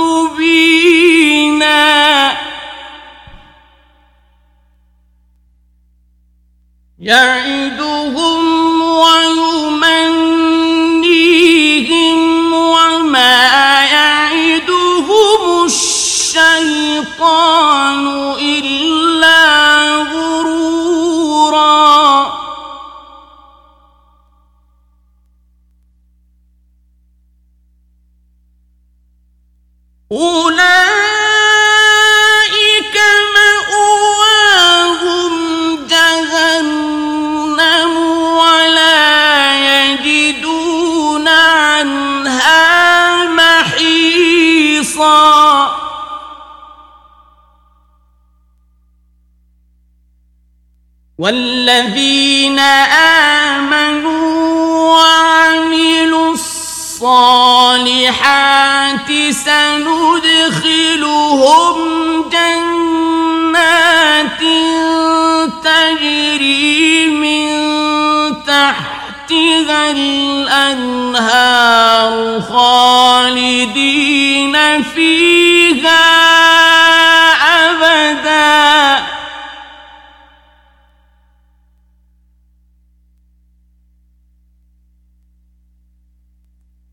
[0.00, 1.78] مبينا.
[6.98, 7.57] يعني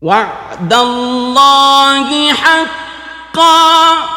[0.06, 4.15] وعد الله حقا.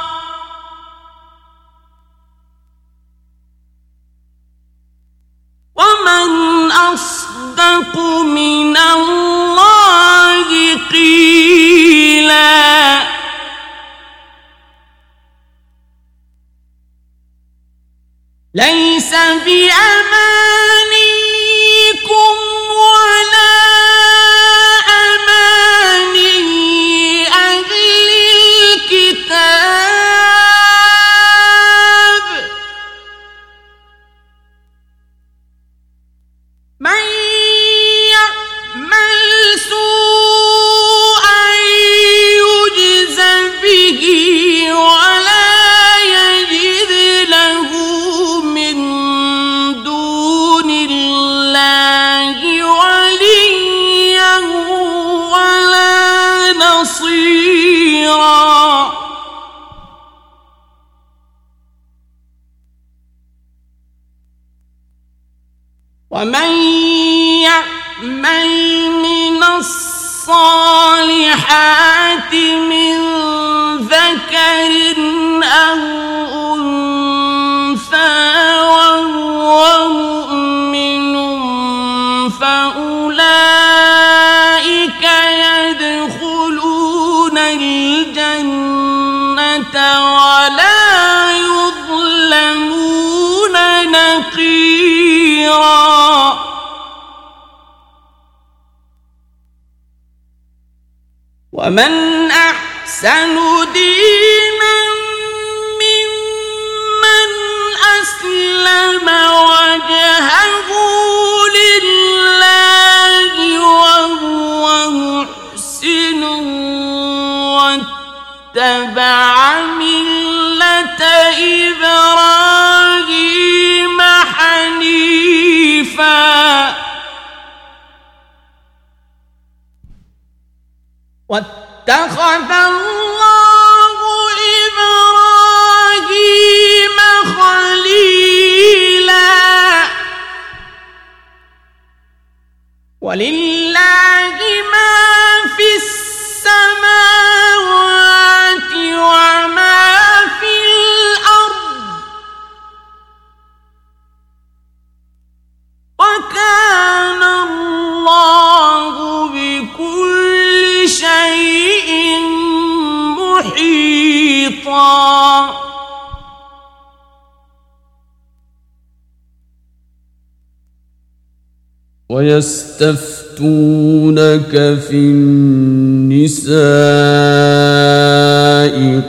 [174.49, 176.55] لك في النساء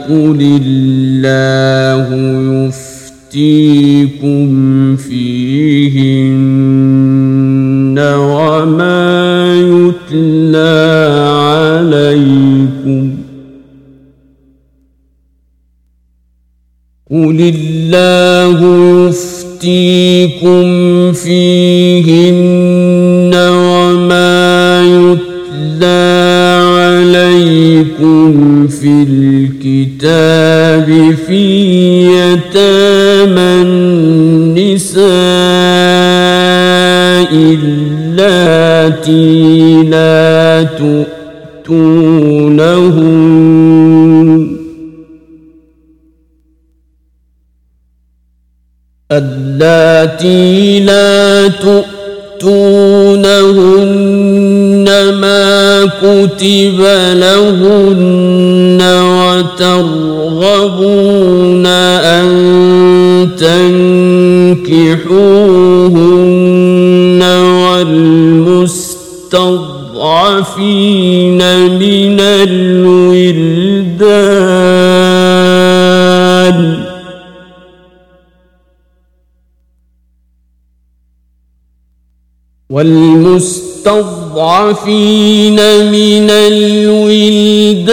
[0.08, 2.08] قل الله
[3.32, 4.46] يفتيكم
[4.96, 6.40] فيهن
[7.98, 10.76] وما يتلى
[11.48, 13.10] عليكم
[17.10, 18.60] قل الله
[19.08, 20.66] يفتيكم
[21.12, 23.19] فيهن
[28.81, 30.89] في الكتاب
[31.27, 31.44] في
[32.07, 35.05] يتامى النساء
[38.12, 39.02] اللاتي
[39.82, 42.20] لا تؤتونهن.
[49.12, 51.48] اللاتي لا
[52.39, 53.20] تؤتونهن
[55.85, 56.81] كتب
[57.12, 58.81] لهن
[59.61, 60.47] وترغبون
[61.66, 62.28] أن
[66.01, 67.23] تنكحوهن
[67.62, 68.90] والمستضعفين
[71.78, 73.81] من الولدان
[82.70, 83.90] والمستضعفين
[85.90, 87.92] من الولدان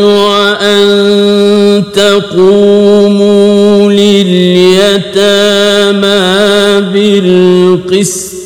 [0.00, 0.86] وأن
[1.94, 5.36] تقوموا لليتامى
[6.92, 8.36] بالقسط.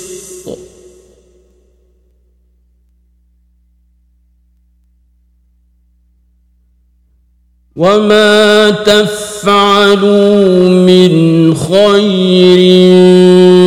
[7.76, 12.60] وما تفعلوا من خير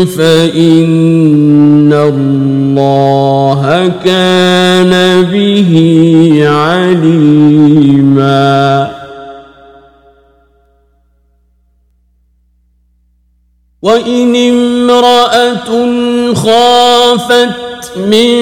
[0.05, 5.71] فإن الله كان به
[6.47, 7.63] عليما.
[13.81, 15.69] وإن امرأة
[16.33, 18.35] خافت من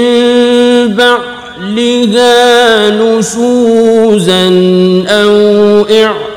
[0.95, 4.47] بعلها نشوزا
[5.07, 5.31] أو
[5.85, 6.30] إعراضا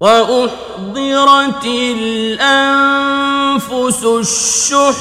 [0.00, 1.64] وأحضرت
[1.96, 2.84] الأنفس
[4.04, 4.96] الشح.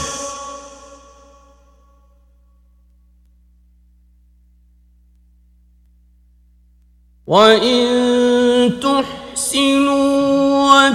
[7.28, 8.80] وإن
[9.36, 10.90] تحسنوا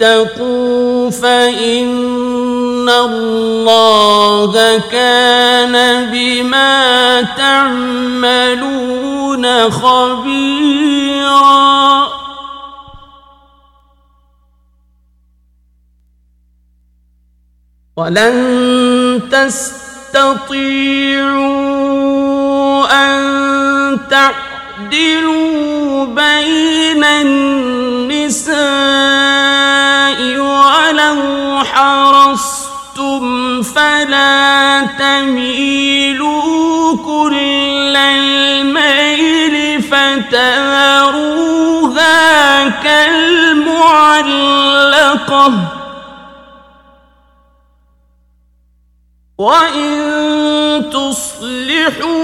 [0.00, 8.60] وتتقوا فإن الله كان بما تعملون
[9.70, 10.80] خبيراً.
[17.96, 20.20] ولن تستطيعوا
[22.92, 28.60] أن تعدلوا بين النساء
[30.38, 31.18] ولو
[31.64, 41.08] حرصتم فلا تميلوا كل الميل فتذروها
[42.68, 43.90] كالمعلقه
[49.40, 52.20] وإن تصلحوا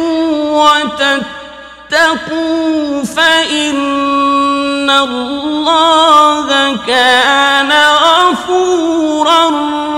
[1.88, 9.48] وتتقوا فإن الله كان غفورا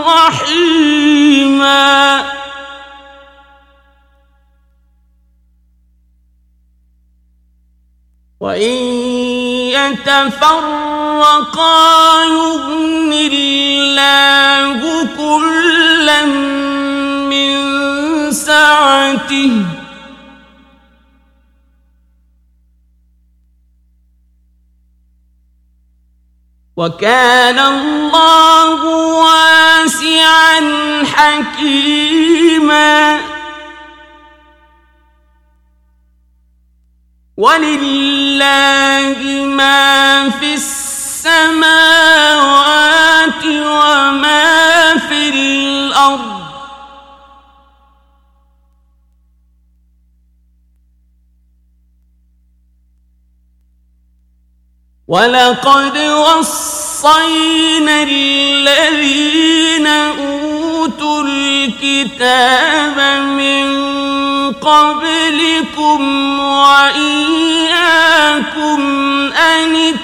[0.06, 1.88] رحيما
[8.40, 8.78] وإن
[9.74, 11.08] يتفرقا
[12.24, 16.57] يغن الله كلا
[17.38, 19.66] من سعته
[26.76, 28.84] وكان الله
[29.24, 30.60] واسعا
[31.04, 32.18] حكيما.
[37.36, 41.54] ولله ما في السماوات
[43.46, 46.37] وما في الأرض.
[55.08, 63.68] ولقد وصينا الذين اوتوا الكتاب من
[64.52, 66.00] قبلكم
[66.40, 66.90] واياكم
[69.32, 69.94] ان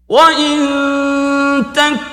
[0.08, 0.60] وان
[1.74, 2.09] تكفروا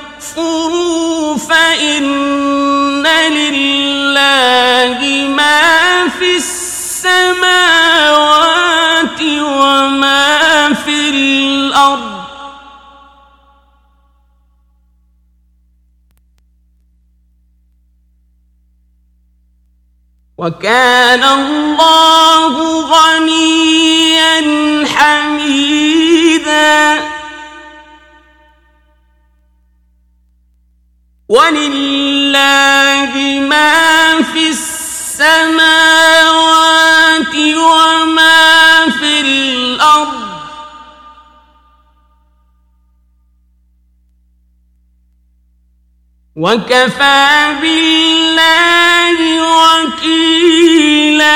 [1.38, 7.61] فإن لله ما في السماوات
[9.22, 12.18] وما في الأرض.
[20.38, 24.41] وكان الله غنيا
[24.88, 25.97] حميدا.
[31.30, 33.14] ولله
[33.49, 35.58] ما في السماوات
[37.36, 40.28] وما في الأرض
[46.36, 49.18] وكفى بالله
[49.84, 51.28] وكيلا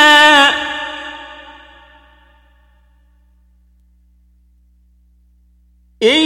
[6.04, 6.26] ان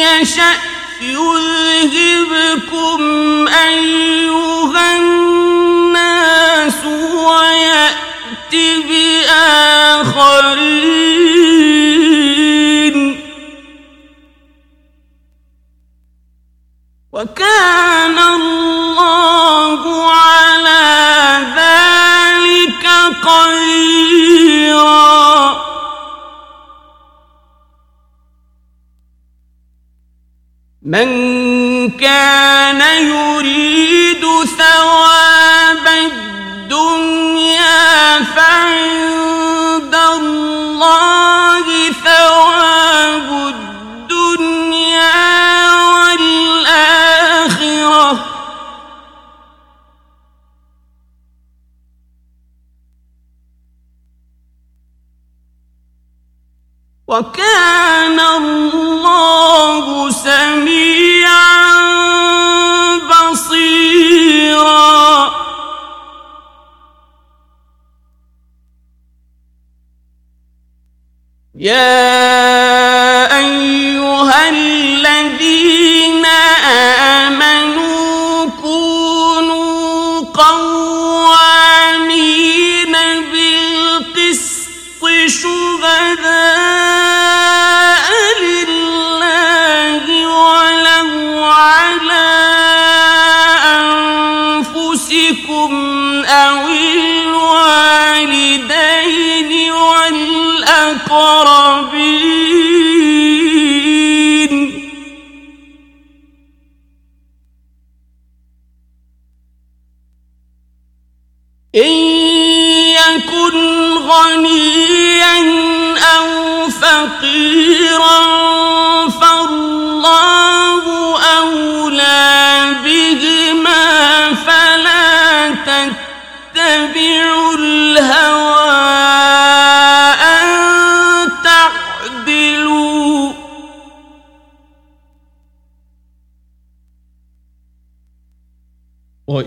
[0.00, 3.00] يشا يذهبكم
[3.48, 6.84] أيها الناس
[7.14, 8.54] ويأت
[8.88, 10.18] بآخرين.
[17.12, 18.97] وكان الله
[30.88, 34.24] من كان يريد
[34.58, 35.86] ثواب
[36.66, 37.68] الدنيا
[38.36, 39.07] فعند
[57.08, 61.80] وكان الله سميعا
[63.32, 64.58] بصيرا.
[71.54, 72.37] يا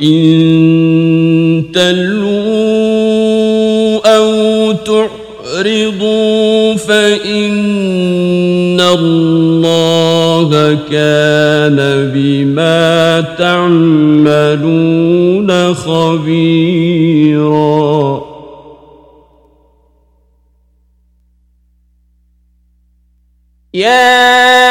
[0.02, 3.22] وإن تلووا
[4.18, 11.78] أو تعرضوا فإن الله كان
[12.14, 14.74] بما تعملون
[15.74, 17.02] خبيرا
[23.74, 24.71] يا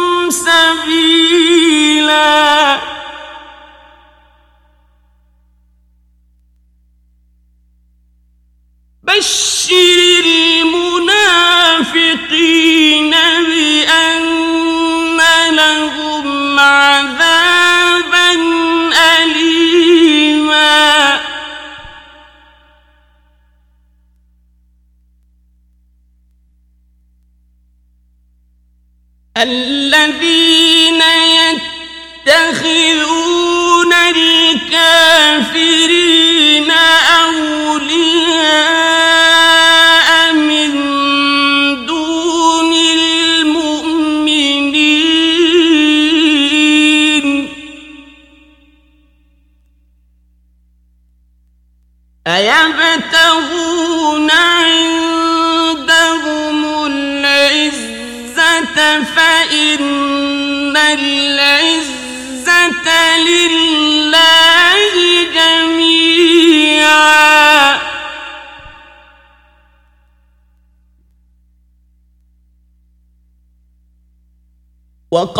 [0.31, 2.11] سبيلا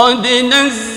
[0.01, 0.90] قد نزل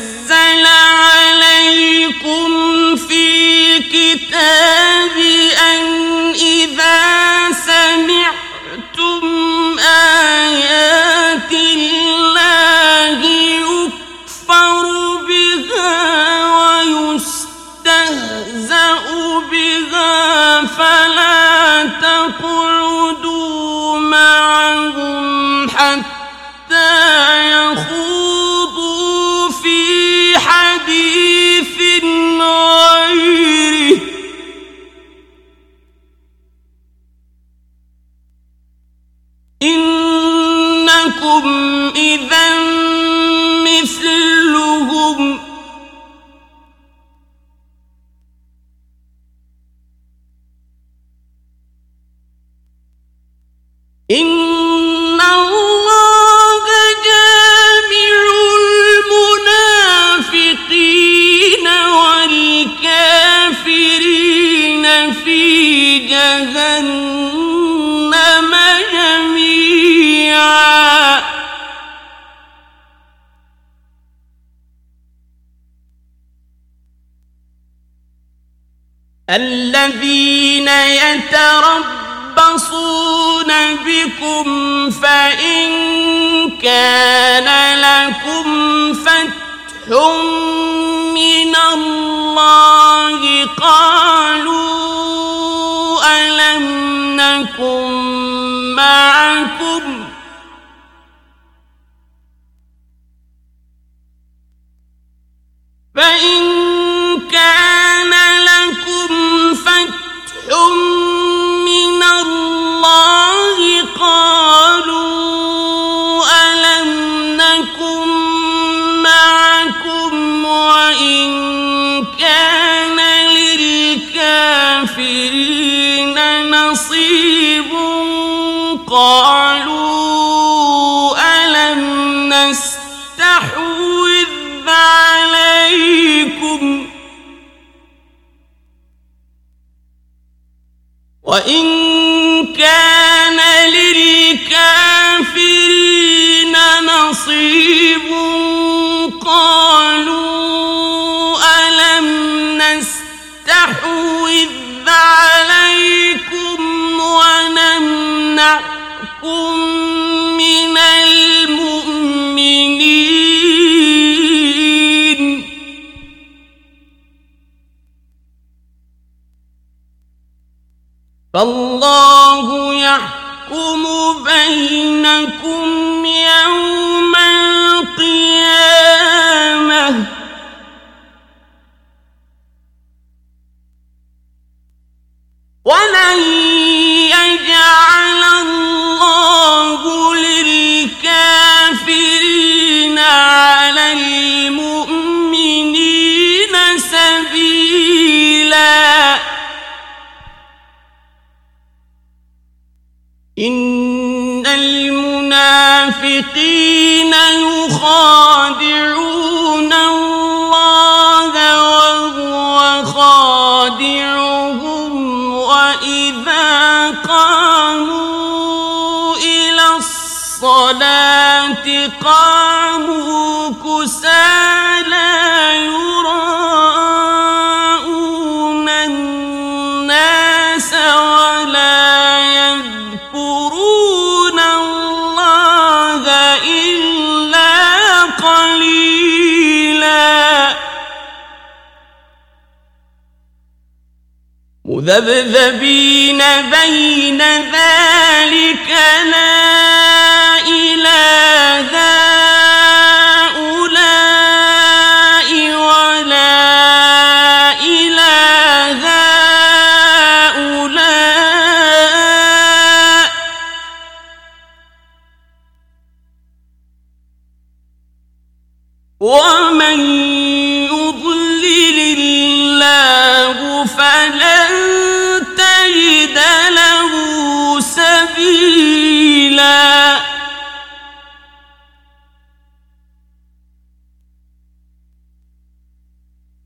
[244.95, 248.69] مذبذبين بين ذلك
[249.11, 249.24] لا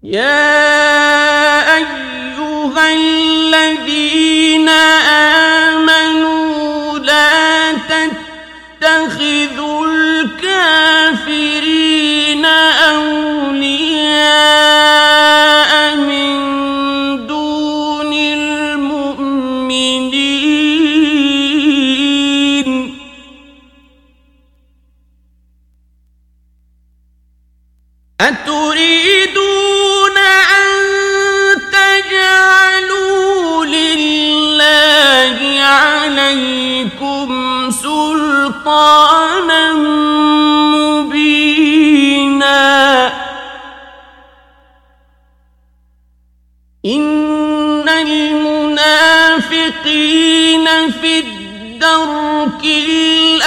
[0.09, 0.48] يا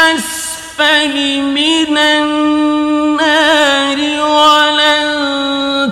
[0.02, 3.20] الأسفل من النار
[4.22, 5.08] ولن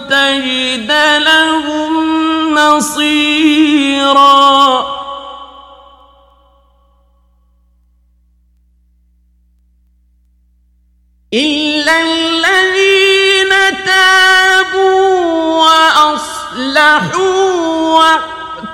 [0.10, 1.94] تجد لهم
[2.56, 3.90] نصيرا.
[11.34, 13.50] إلا الذين
[13.86, 15.10] تابوا
[15.62, 17.10] وأصلحوا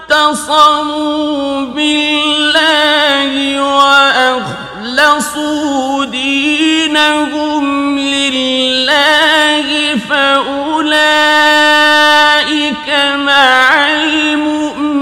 [0.10, 2.36] واعتصموا بالله
[5.00, 10.96] وأخلصوا دينهم لله فأولئك
[13.16, 14.96] مع المؤمنين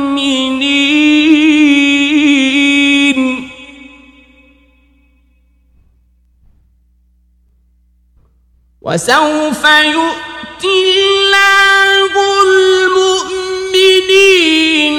[8.82, 12.12] وسوف يؤتي الله
[12.44, 13.42] المؤمنين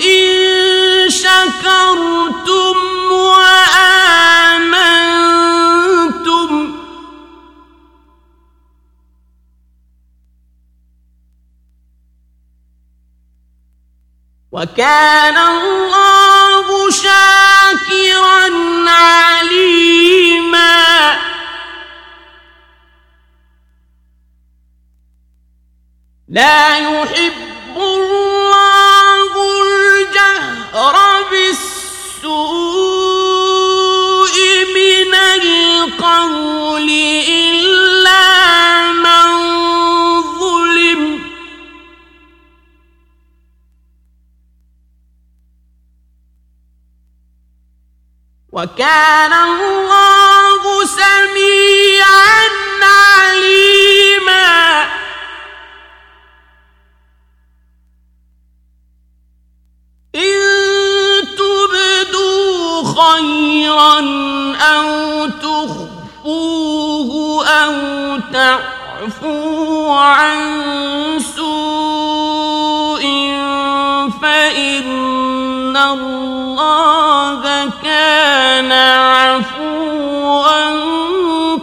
[0.00, 2.76] إن شكرتم
[3.10, 3.66] وآمنتم.
[14.52, 18.50] وكان الله شاكرا
[18.90, 19.96] عليما.
[26.36, 27.32] لا يحب
[27.76, 29.32] الله
[29.62, 30.96] الجهر
[31.30, 32.26] بالسوء
[34.74, 36.88] من القول
[37.28, 38.22] إلا
[38.92, 39.28] من
[40.40, 41.02] ظلم.
[48.52, 52.48] وكان الله سميعا
[52.82, 54.46] عليما.
[70.06, 70.38] عن
[71.36, 73.04] سوء
[74.22, 77.42] فإن الله
[77.82, 79.56] كان عفوا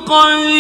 [0.07, 0.52] قديرا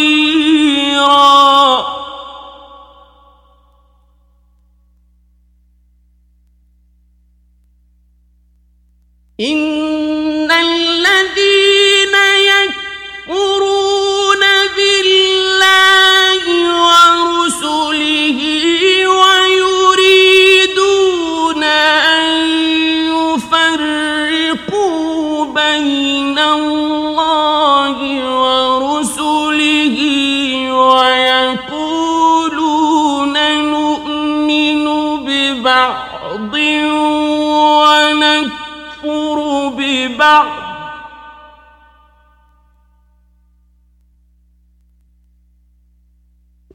[39.03, 40.47] يكفر ببعض.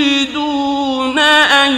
[1.19, 1.73] أن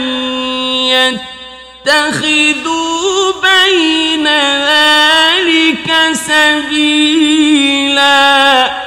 [1.85, 7.72] يتخذوا بين ذلك سبيلا.
[7.93, 8.82] إِلَّا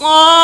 [0.00, 0.37] Oh.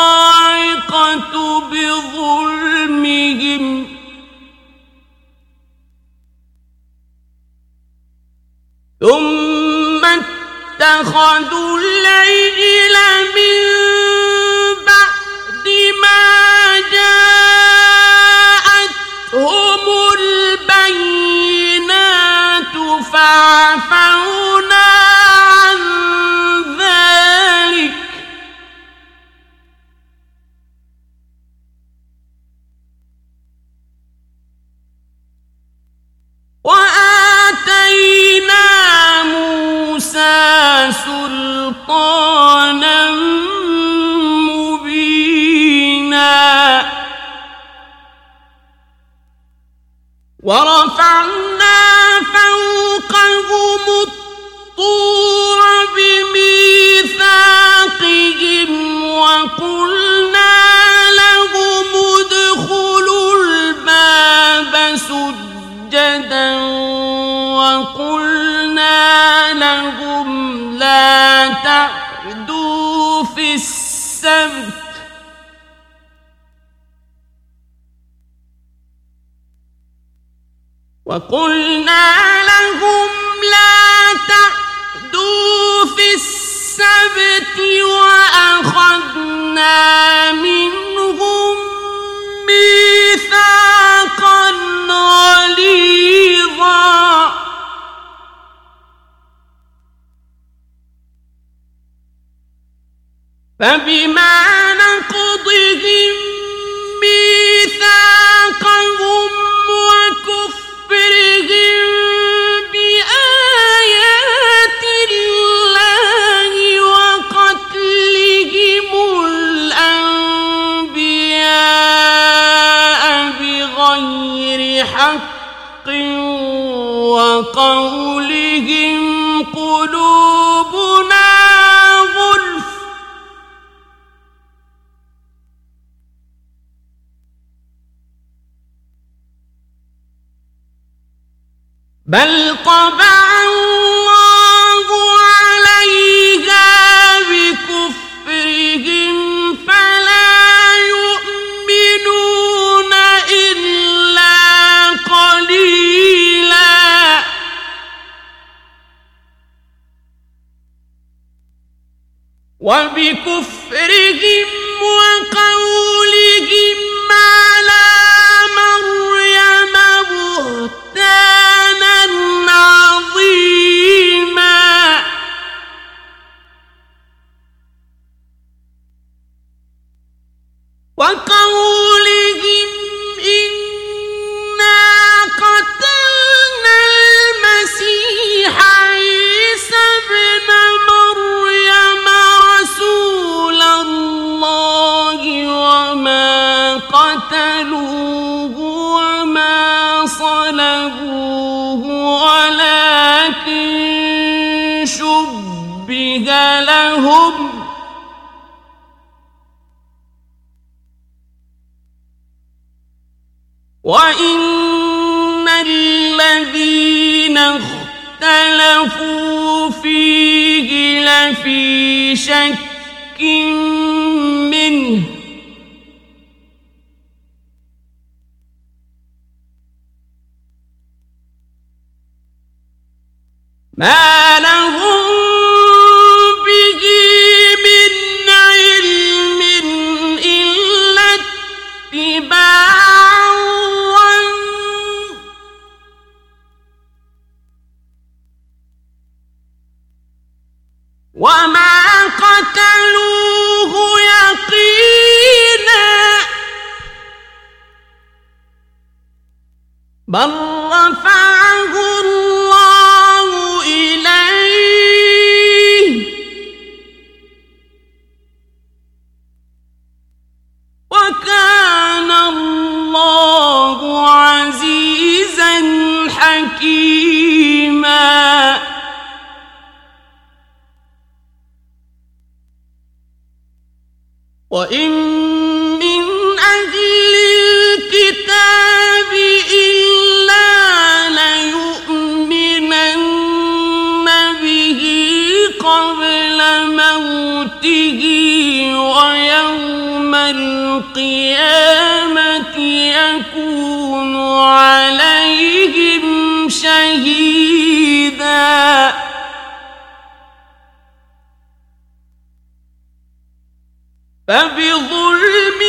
[314.65, 315.61] بظلم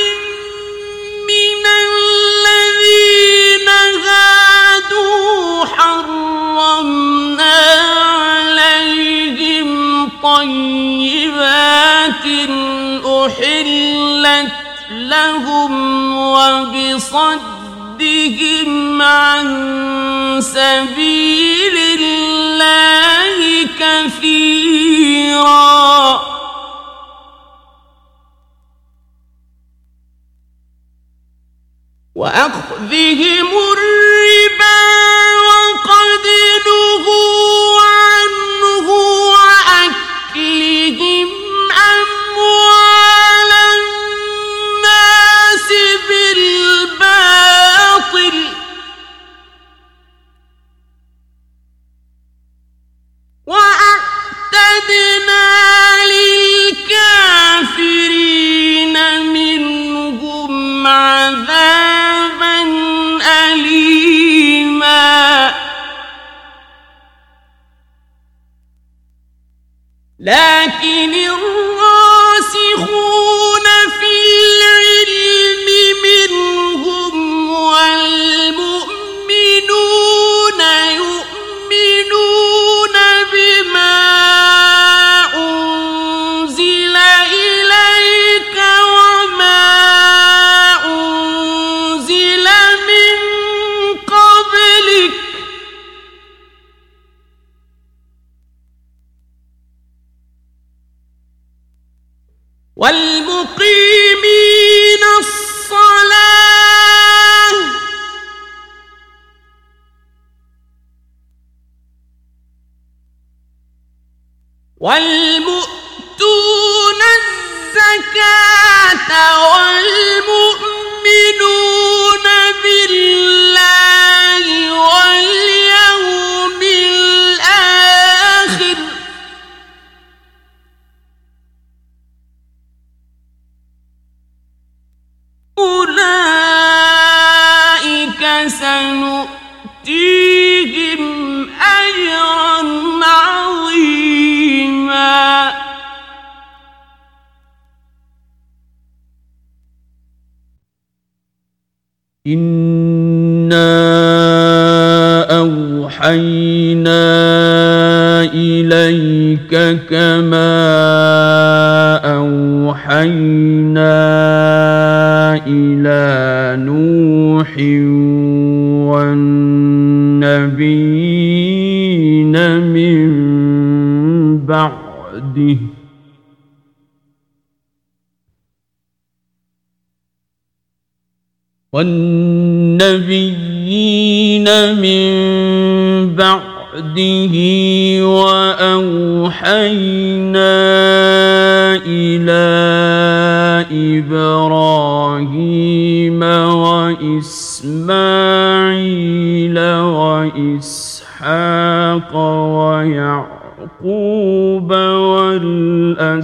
[1.29, 3.69] من الذين
[4.09, 7.61] هادوا حرمنا
[10.23, 12.27] طيبات
[13.07, 14.53] أحلت
[14.91, 15.73] لهم
[16.17, 17.43] وبصدهم
[19.03, 19.47] عن
[20.41, 25.57] سبيل الله كثيرا.
[32.97, 33.76] بهم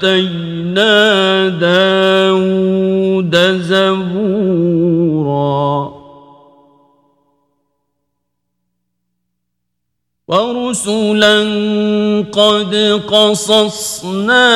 [0.03, 4.79] وآتينا داود زبورا.
[10.27, 11.37] ورسلا
[12.31, 14.55] قد قصصناهم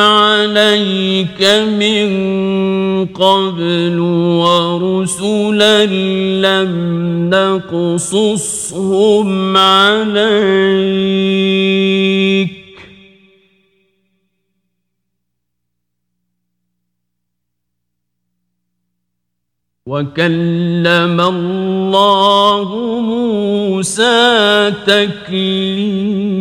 [0.00, 2.08] عليك من
[3.06, 3.98] قبل
[4.38, 5.86] ورسلا
[6.46, 6.72] لم
[7.34, 8.76] نقصصهم
[9.56, 10.94] عليك.
[19.94, 22.68] وكلم الله
[23.00, 26.34] موسى تكليما.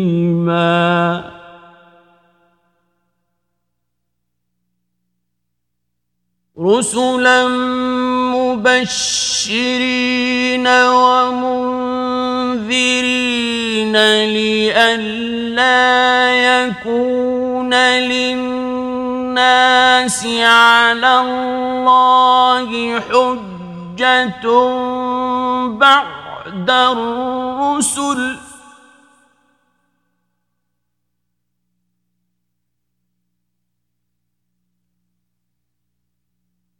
[6.59, 7.47] رسلا
[8.33, 9.47] مبشرين
[10.67, 11.85] ومنذرين
[14.33, 15.73] لئلا
[16.49, 18.72] يكون للناس
[20.43, 24.45] على الله حجة
[25.67, 28.39] بعد الرسل.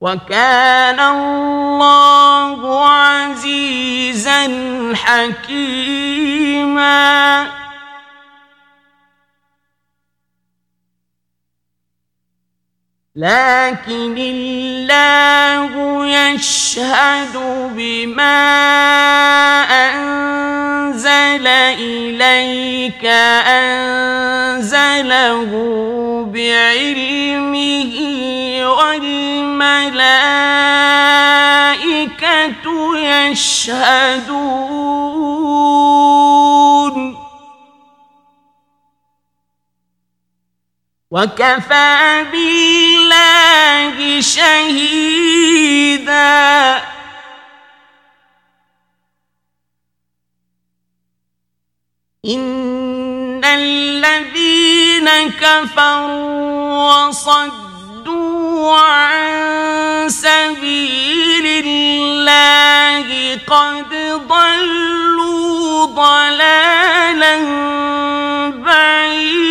[0.02, 4.44] وكان الله عزيزا
[4.96, 6.04] حكيما.
[13.16, 17.38] لكن الله يشهد
[17.76, 18.42] بما
[19.70, 23.06] أنزل إليك
[24.26, 25.52] أنزله
[26.34, 27.94] بعلمه
[28.82, 29.94] والملائكة
[32.98, 34.74] يشهدون.
[41.14, 45.54] وكفى بالله شهيدا
[52.26, 63.90] إن الذين كفروا وصدوا عن سبيل الله قد
[64.28, 67.38] ضلوا ضلالا
[68.50, 69.44] بعيدا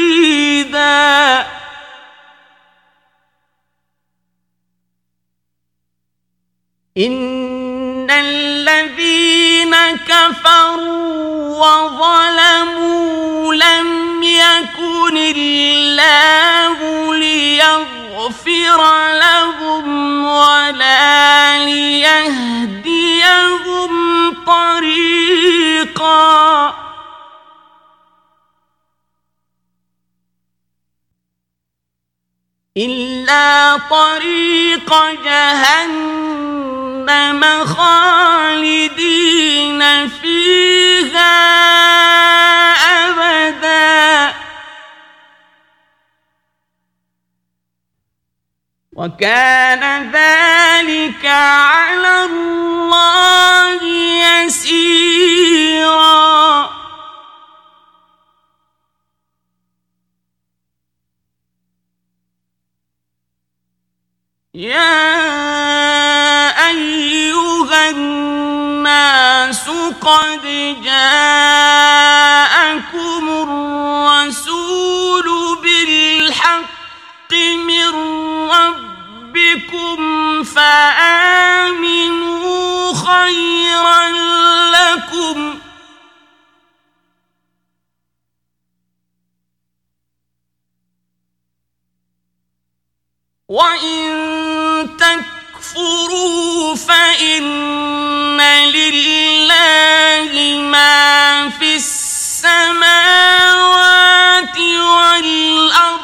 [6.99, 16.79] إن الذين كفروا وظلموا لم يكن الله
[17.17, 18.81] ليغفر
[19.13, 23.13] لهم ولا ليهديهم
[24.47, 25.63] طريقا
[32.77, 34.91] إلا طريق
[35.25, 36.23] جهنم
[37.65, 41.33] خالدين فيها
[43.09, 44.35] أبدا.
[48.93, 53.83] وكان ذلك على الله
[54.45, 55.23] يسيرا.
[64.55, 65.92] يا
[67.91, 69.69] الناس
[70.01, 70.43] قد
[70.85, 72.23] جاءكم
[73.47, 75.29] الرسول
[75.63, 77.33] بالحق
[77.67, 77.93] من
[78.51, 79.99] ربكم
[80.45, 82.13] فآمنوا
[82.95, 84.09] خيرا
[84.71, 85.59] لكم.
[93.49, 94.33] وإن
[96.77, 102.99] فإن لله ما في السماوات
[104.59, 106.03] والأرض.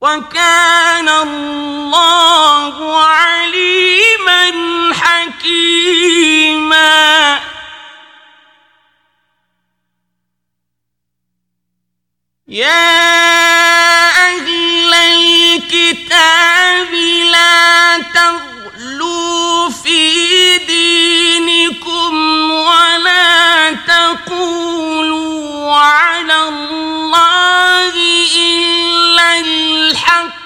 [0.00, 4.52] وكان الله عليما
[4.94, 6.30] حكيما.
[12.50, 12.90] يا
[14.26, 16.14] أهل الكتاب
[17.30, 22.14] لا تغلوا في دينكم
[22.50, 27.94] ولا تقولوا على الله
[28.36, 30.40] إلا الحق.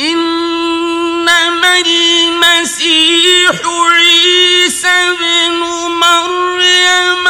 [0.00, 7.27] إنما المسيح عيسى بن مريم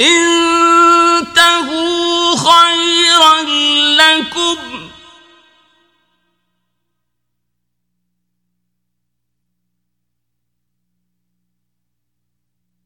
[0.00, 1.90] انتهوا
[2.36, 3.42] خيرا
[3.96, 4.56] لكم.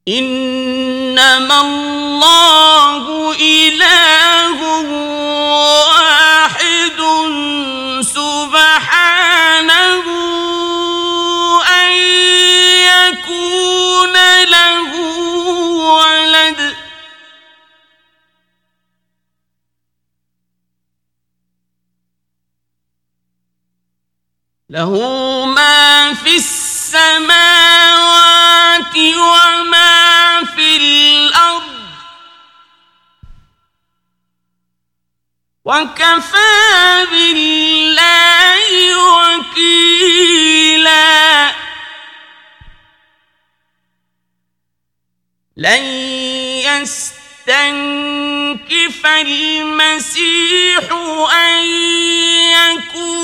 [0.08, 4.58] إنما الله إله
[5.70, 7.00] واحد
[8.02, 10.04] سبحانه
[11.62, 11.90] أن
[12.92, 14.16] يكون
[24.70, 24.90] له
[25.46, 27.34] ما في السماوات
[28.96, 31.62] وما في الأرض.
[35.64, 38.96] وكفى بالله
[39.38, 39.94] وكيلا.
[45.56, 45.82] لن
[46.66, 47.46] يستنكف
[49.06, 50.92] المسيح
[51.32, 51.64] أن
[52.52, 53.23] يكون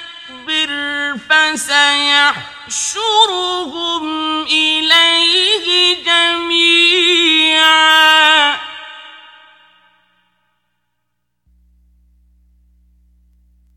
[1.29, 2.33] فسيحشرهم
[4.43, 5.67] إليه
[6.05, 7.31] جميعا.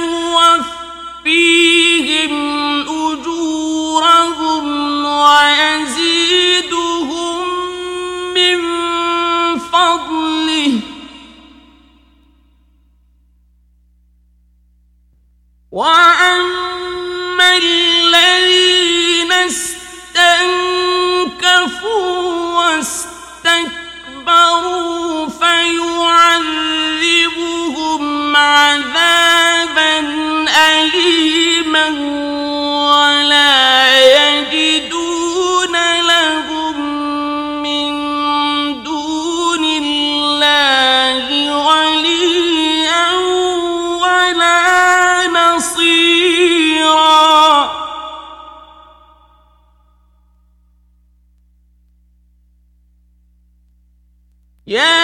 [15.75, 19.85] واما الذين استنكفوا
[23.45, 23.69] واستكبروا
[25.29, 25.97] فيعذبهم
[28.37, 29.99] عذابا
[30.71, 31.89] اليما
[32.95, 33.64] ولا
[54.75, 55.04] Yeah.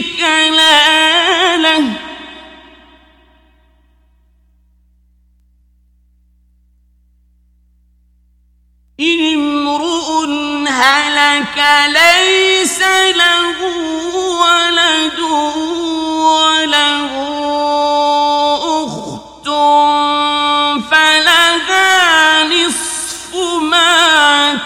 [0.00, 1.78] في الكلاله
[9.00, 10.24] إن امرؤ
[10.68, 12.80] هلك ليس
[13.16, 13.60] له
[14.40, 15.20] ولد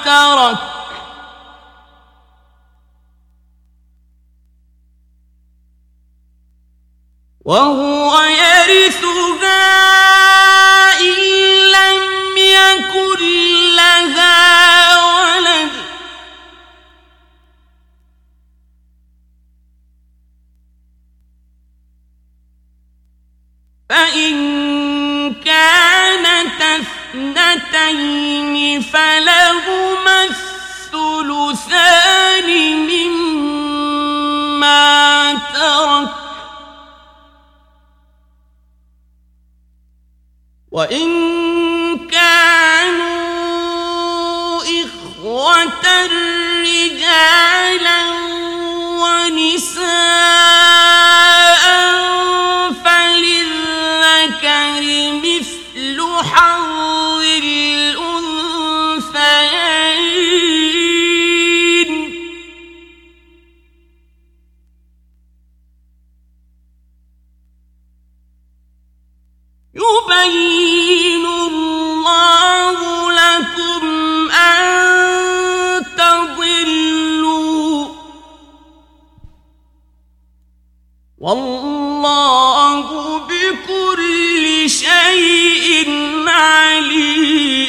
[0.05, 0.64] ترك.
[7.45, 9.65] وهو يرثها
[11.01, 11.15] إن
[11.77, 12.03] لم
[12.37, 13.21] يكن
[13.77, 15.71] لها ولد.
[23.89, 24.35] فإن
[25.35, 26.61] كانت
[27.15, 31.69] اثنتين فلهما الثلثان
[32.89, 33.93] مما
[35.55, 36.24] ترك.
[40.75, 41.09] وإن
[42.11, 43.15] كانوا
[44.63, 45.85] إخوة
[46.63, 48.04] رجالا
[81.25, 85.91] والله بكل شيء
[86.29, 87.64] عليم.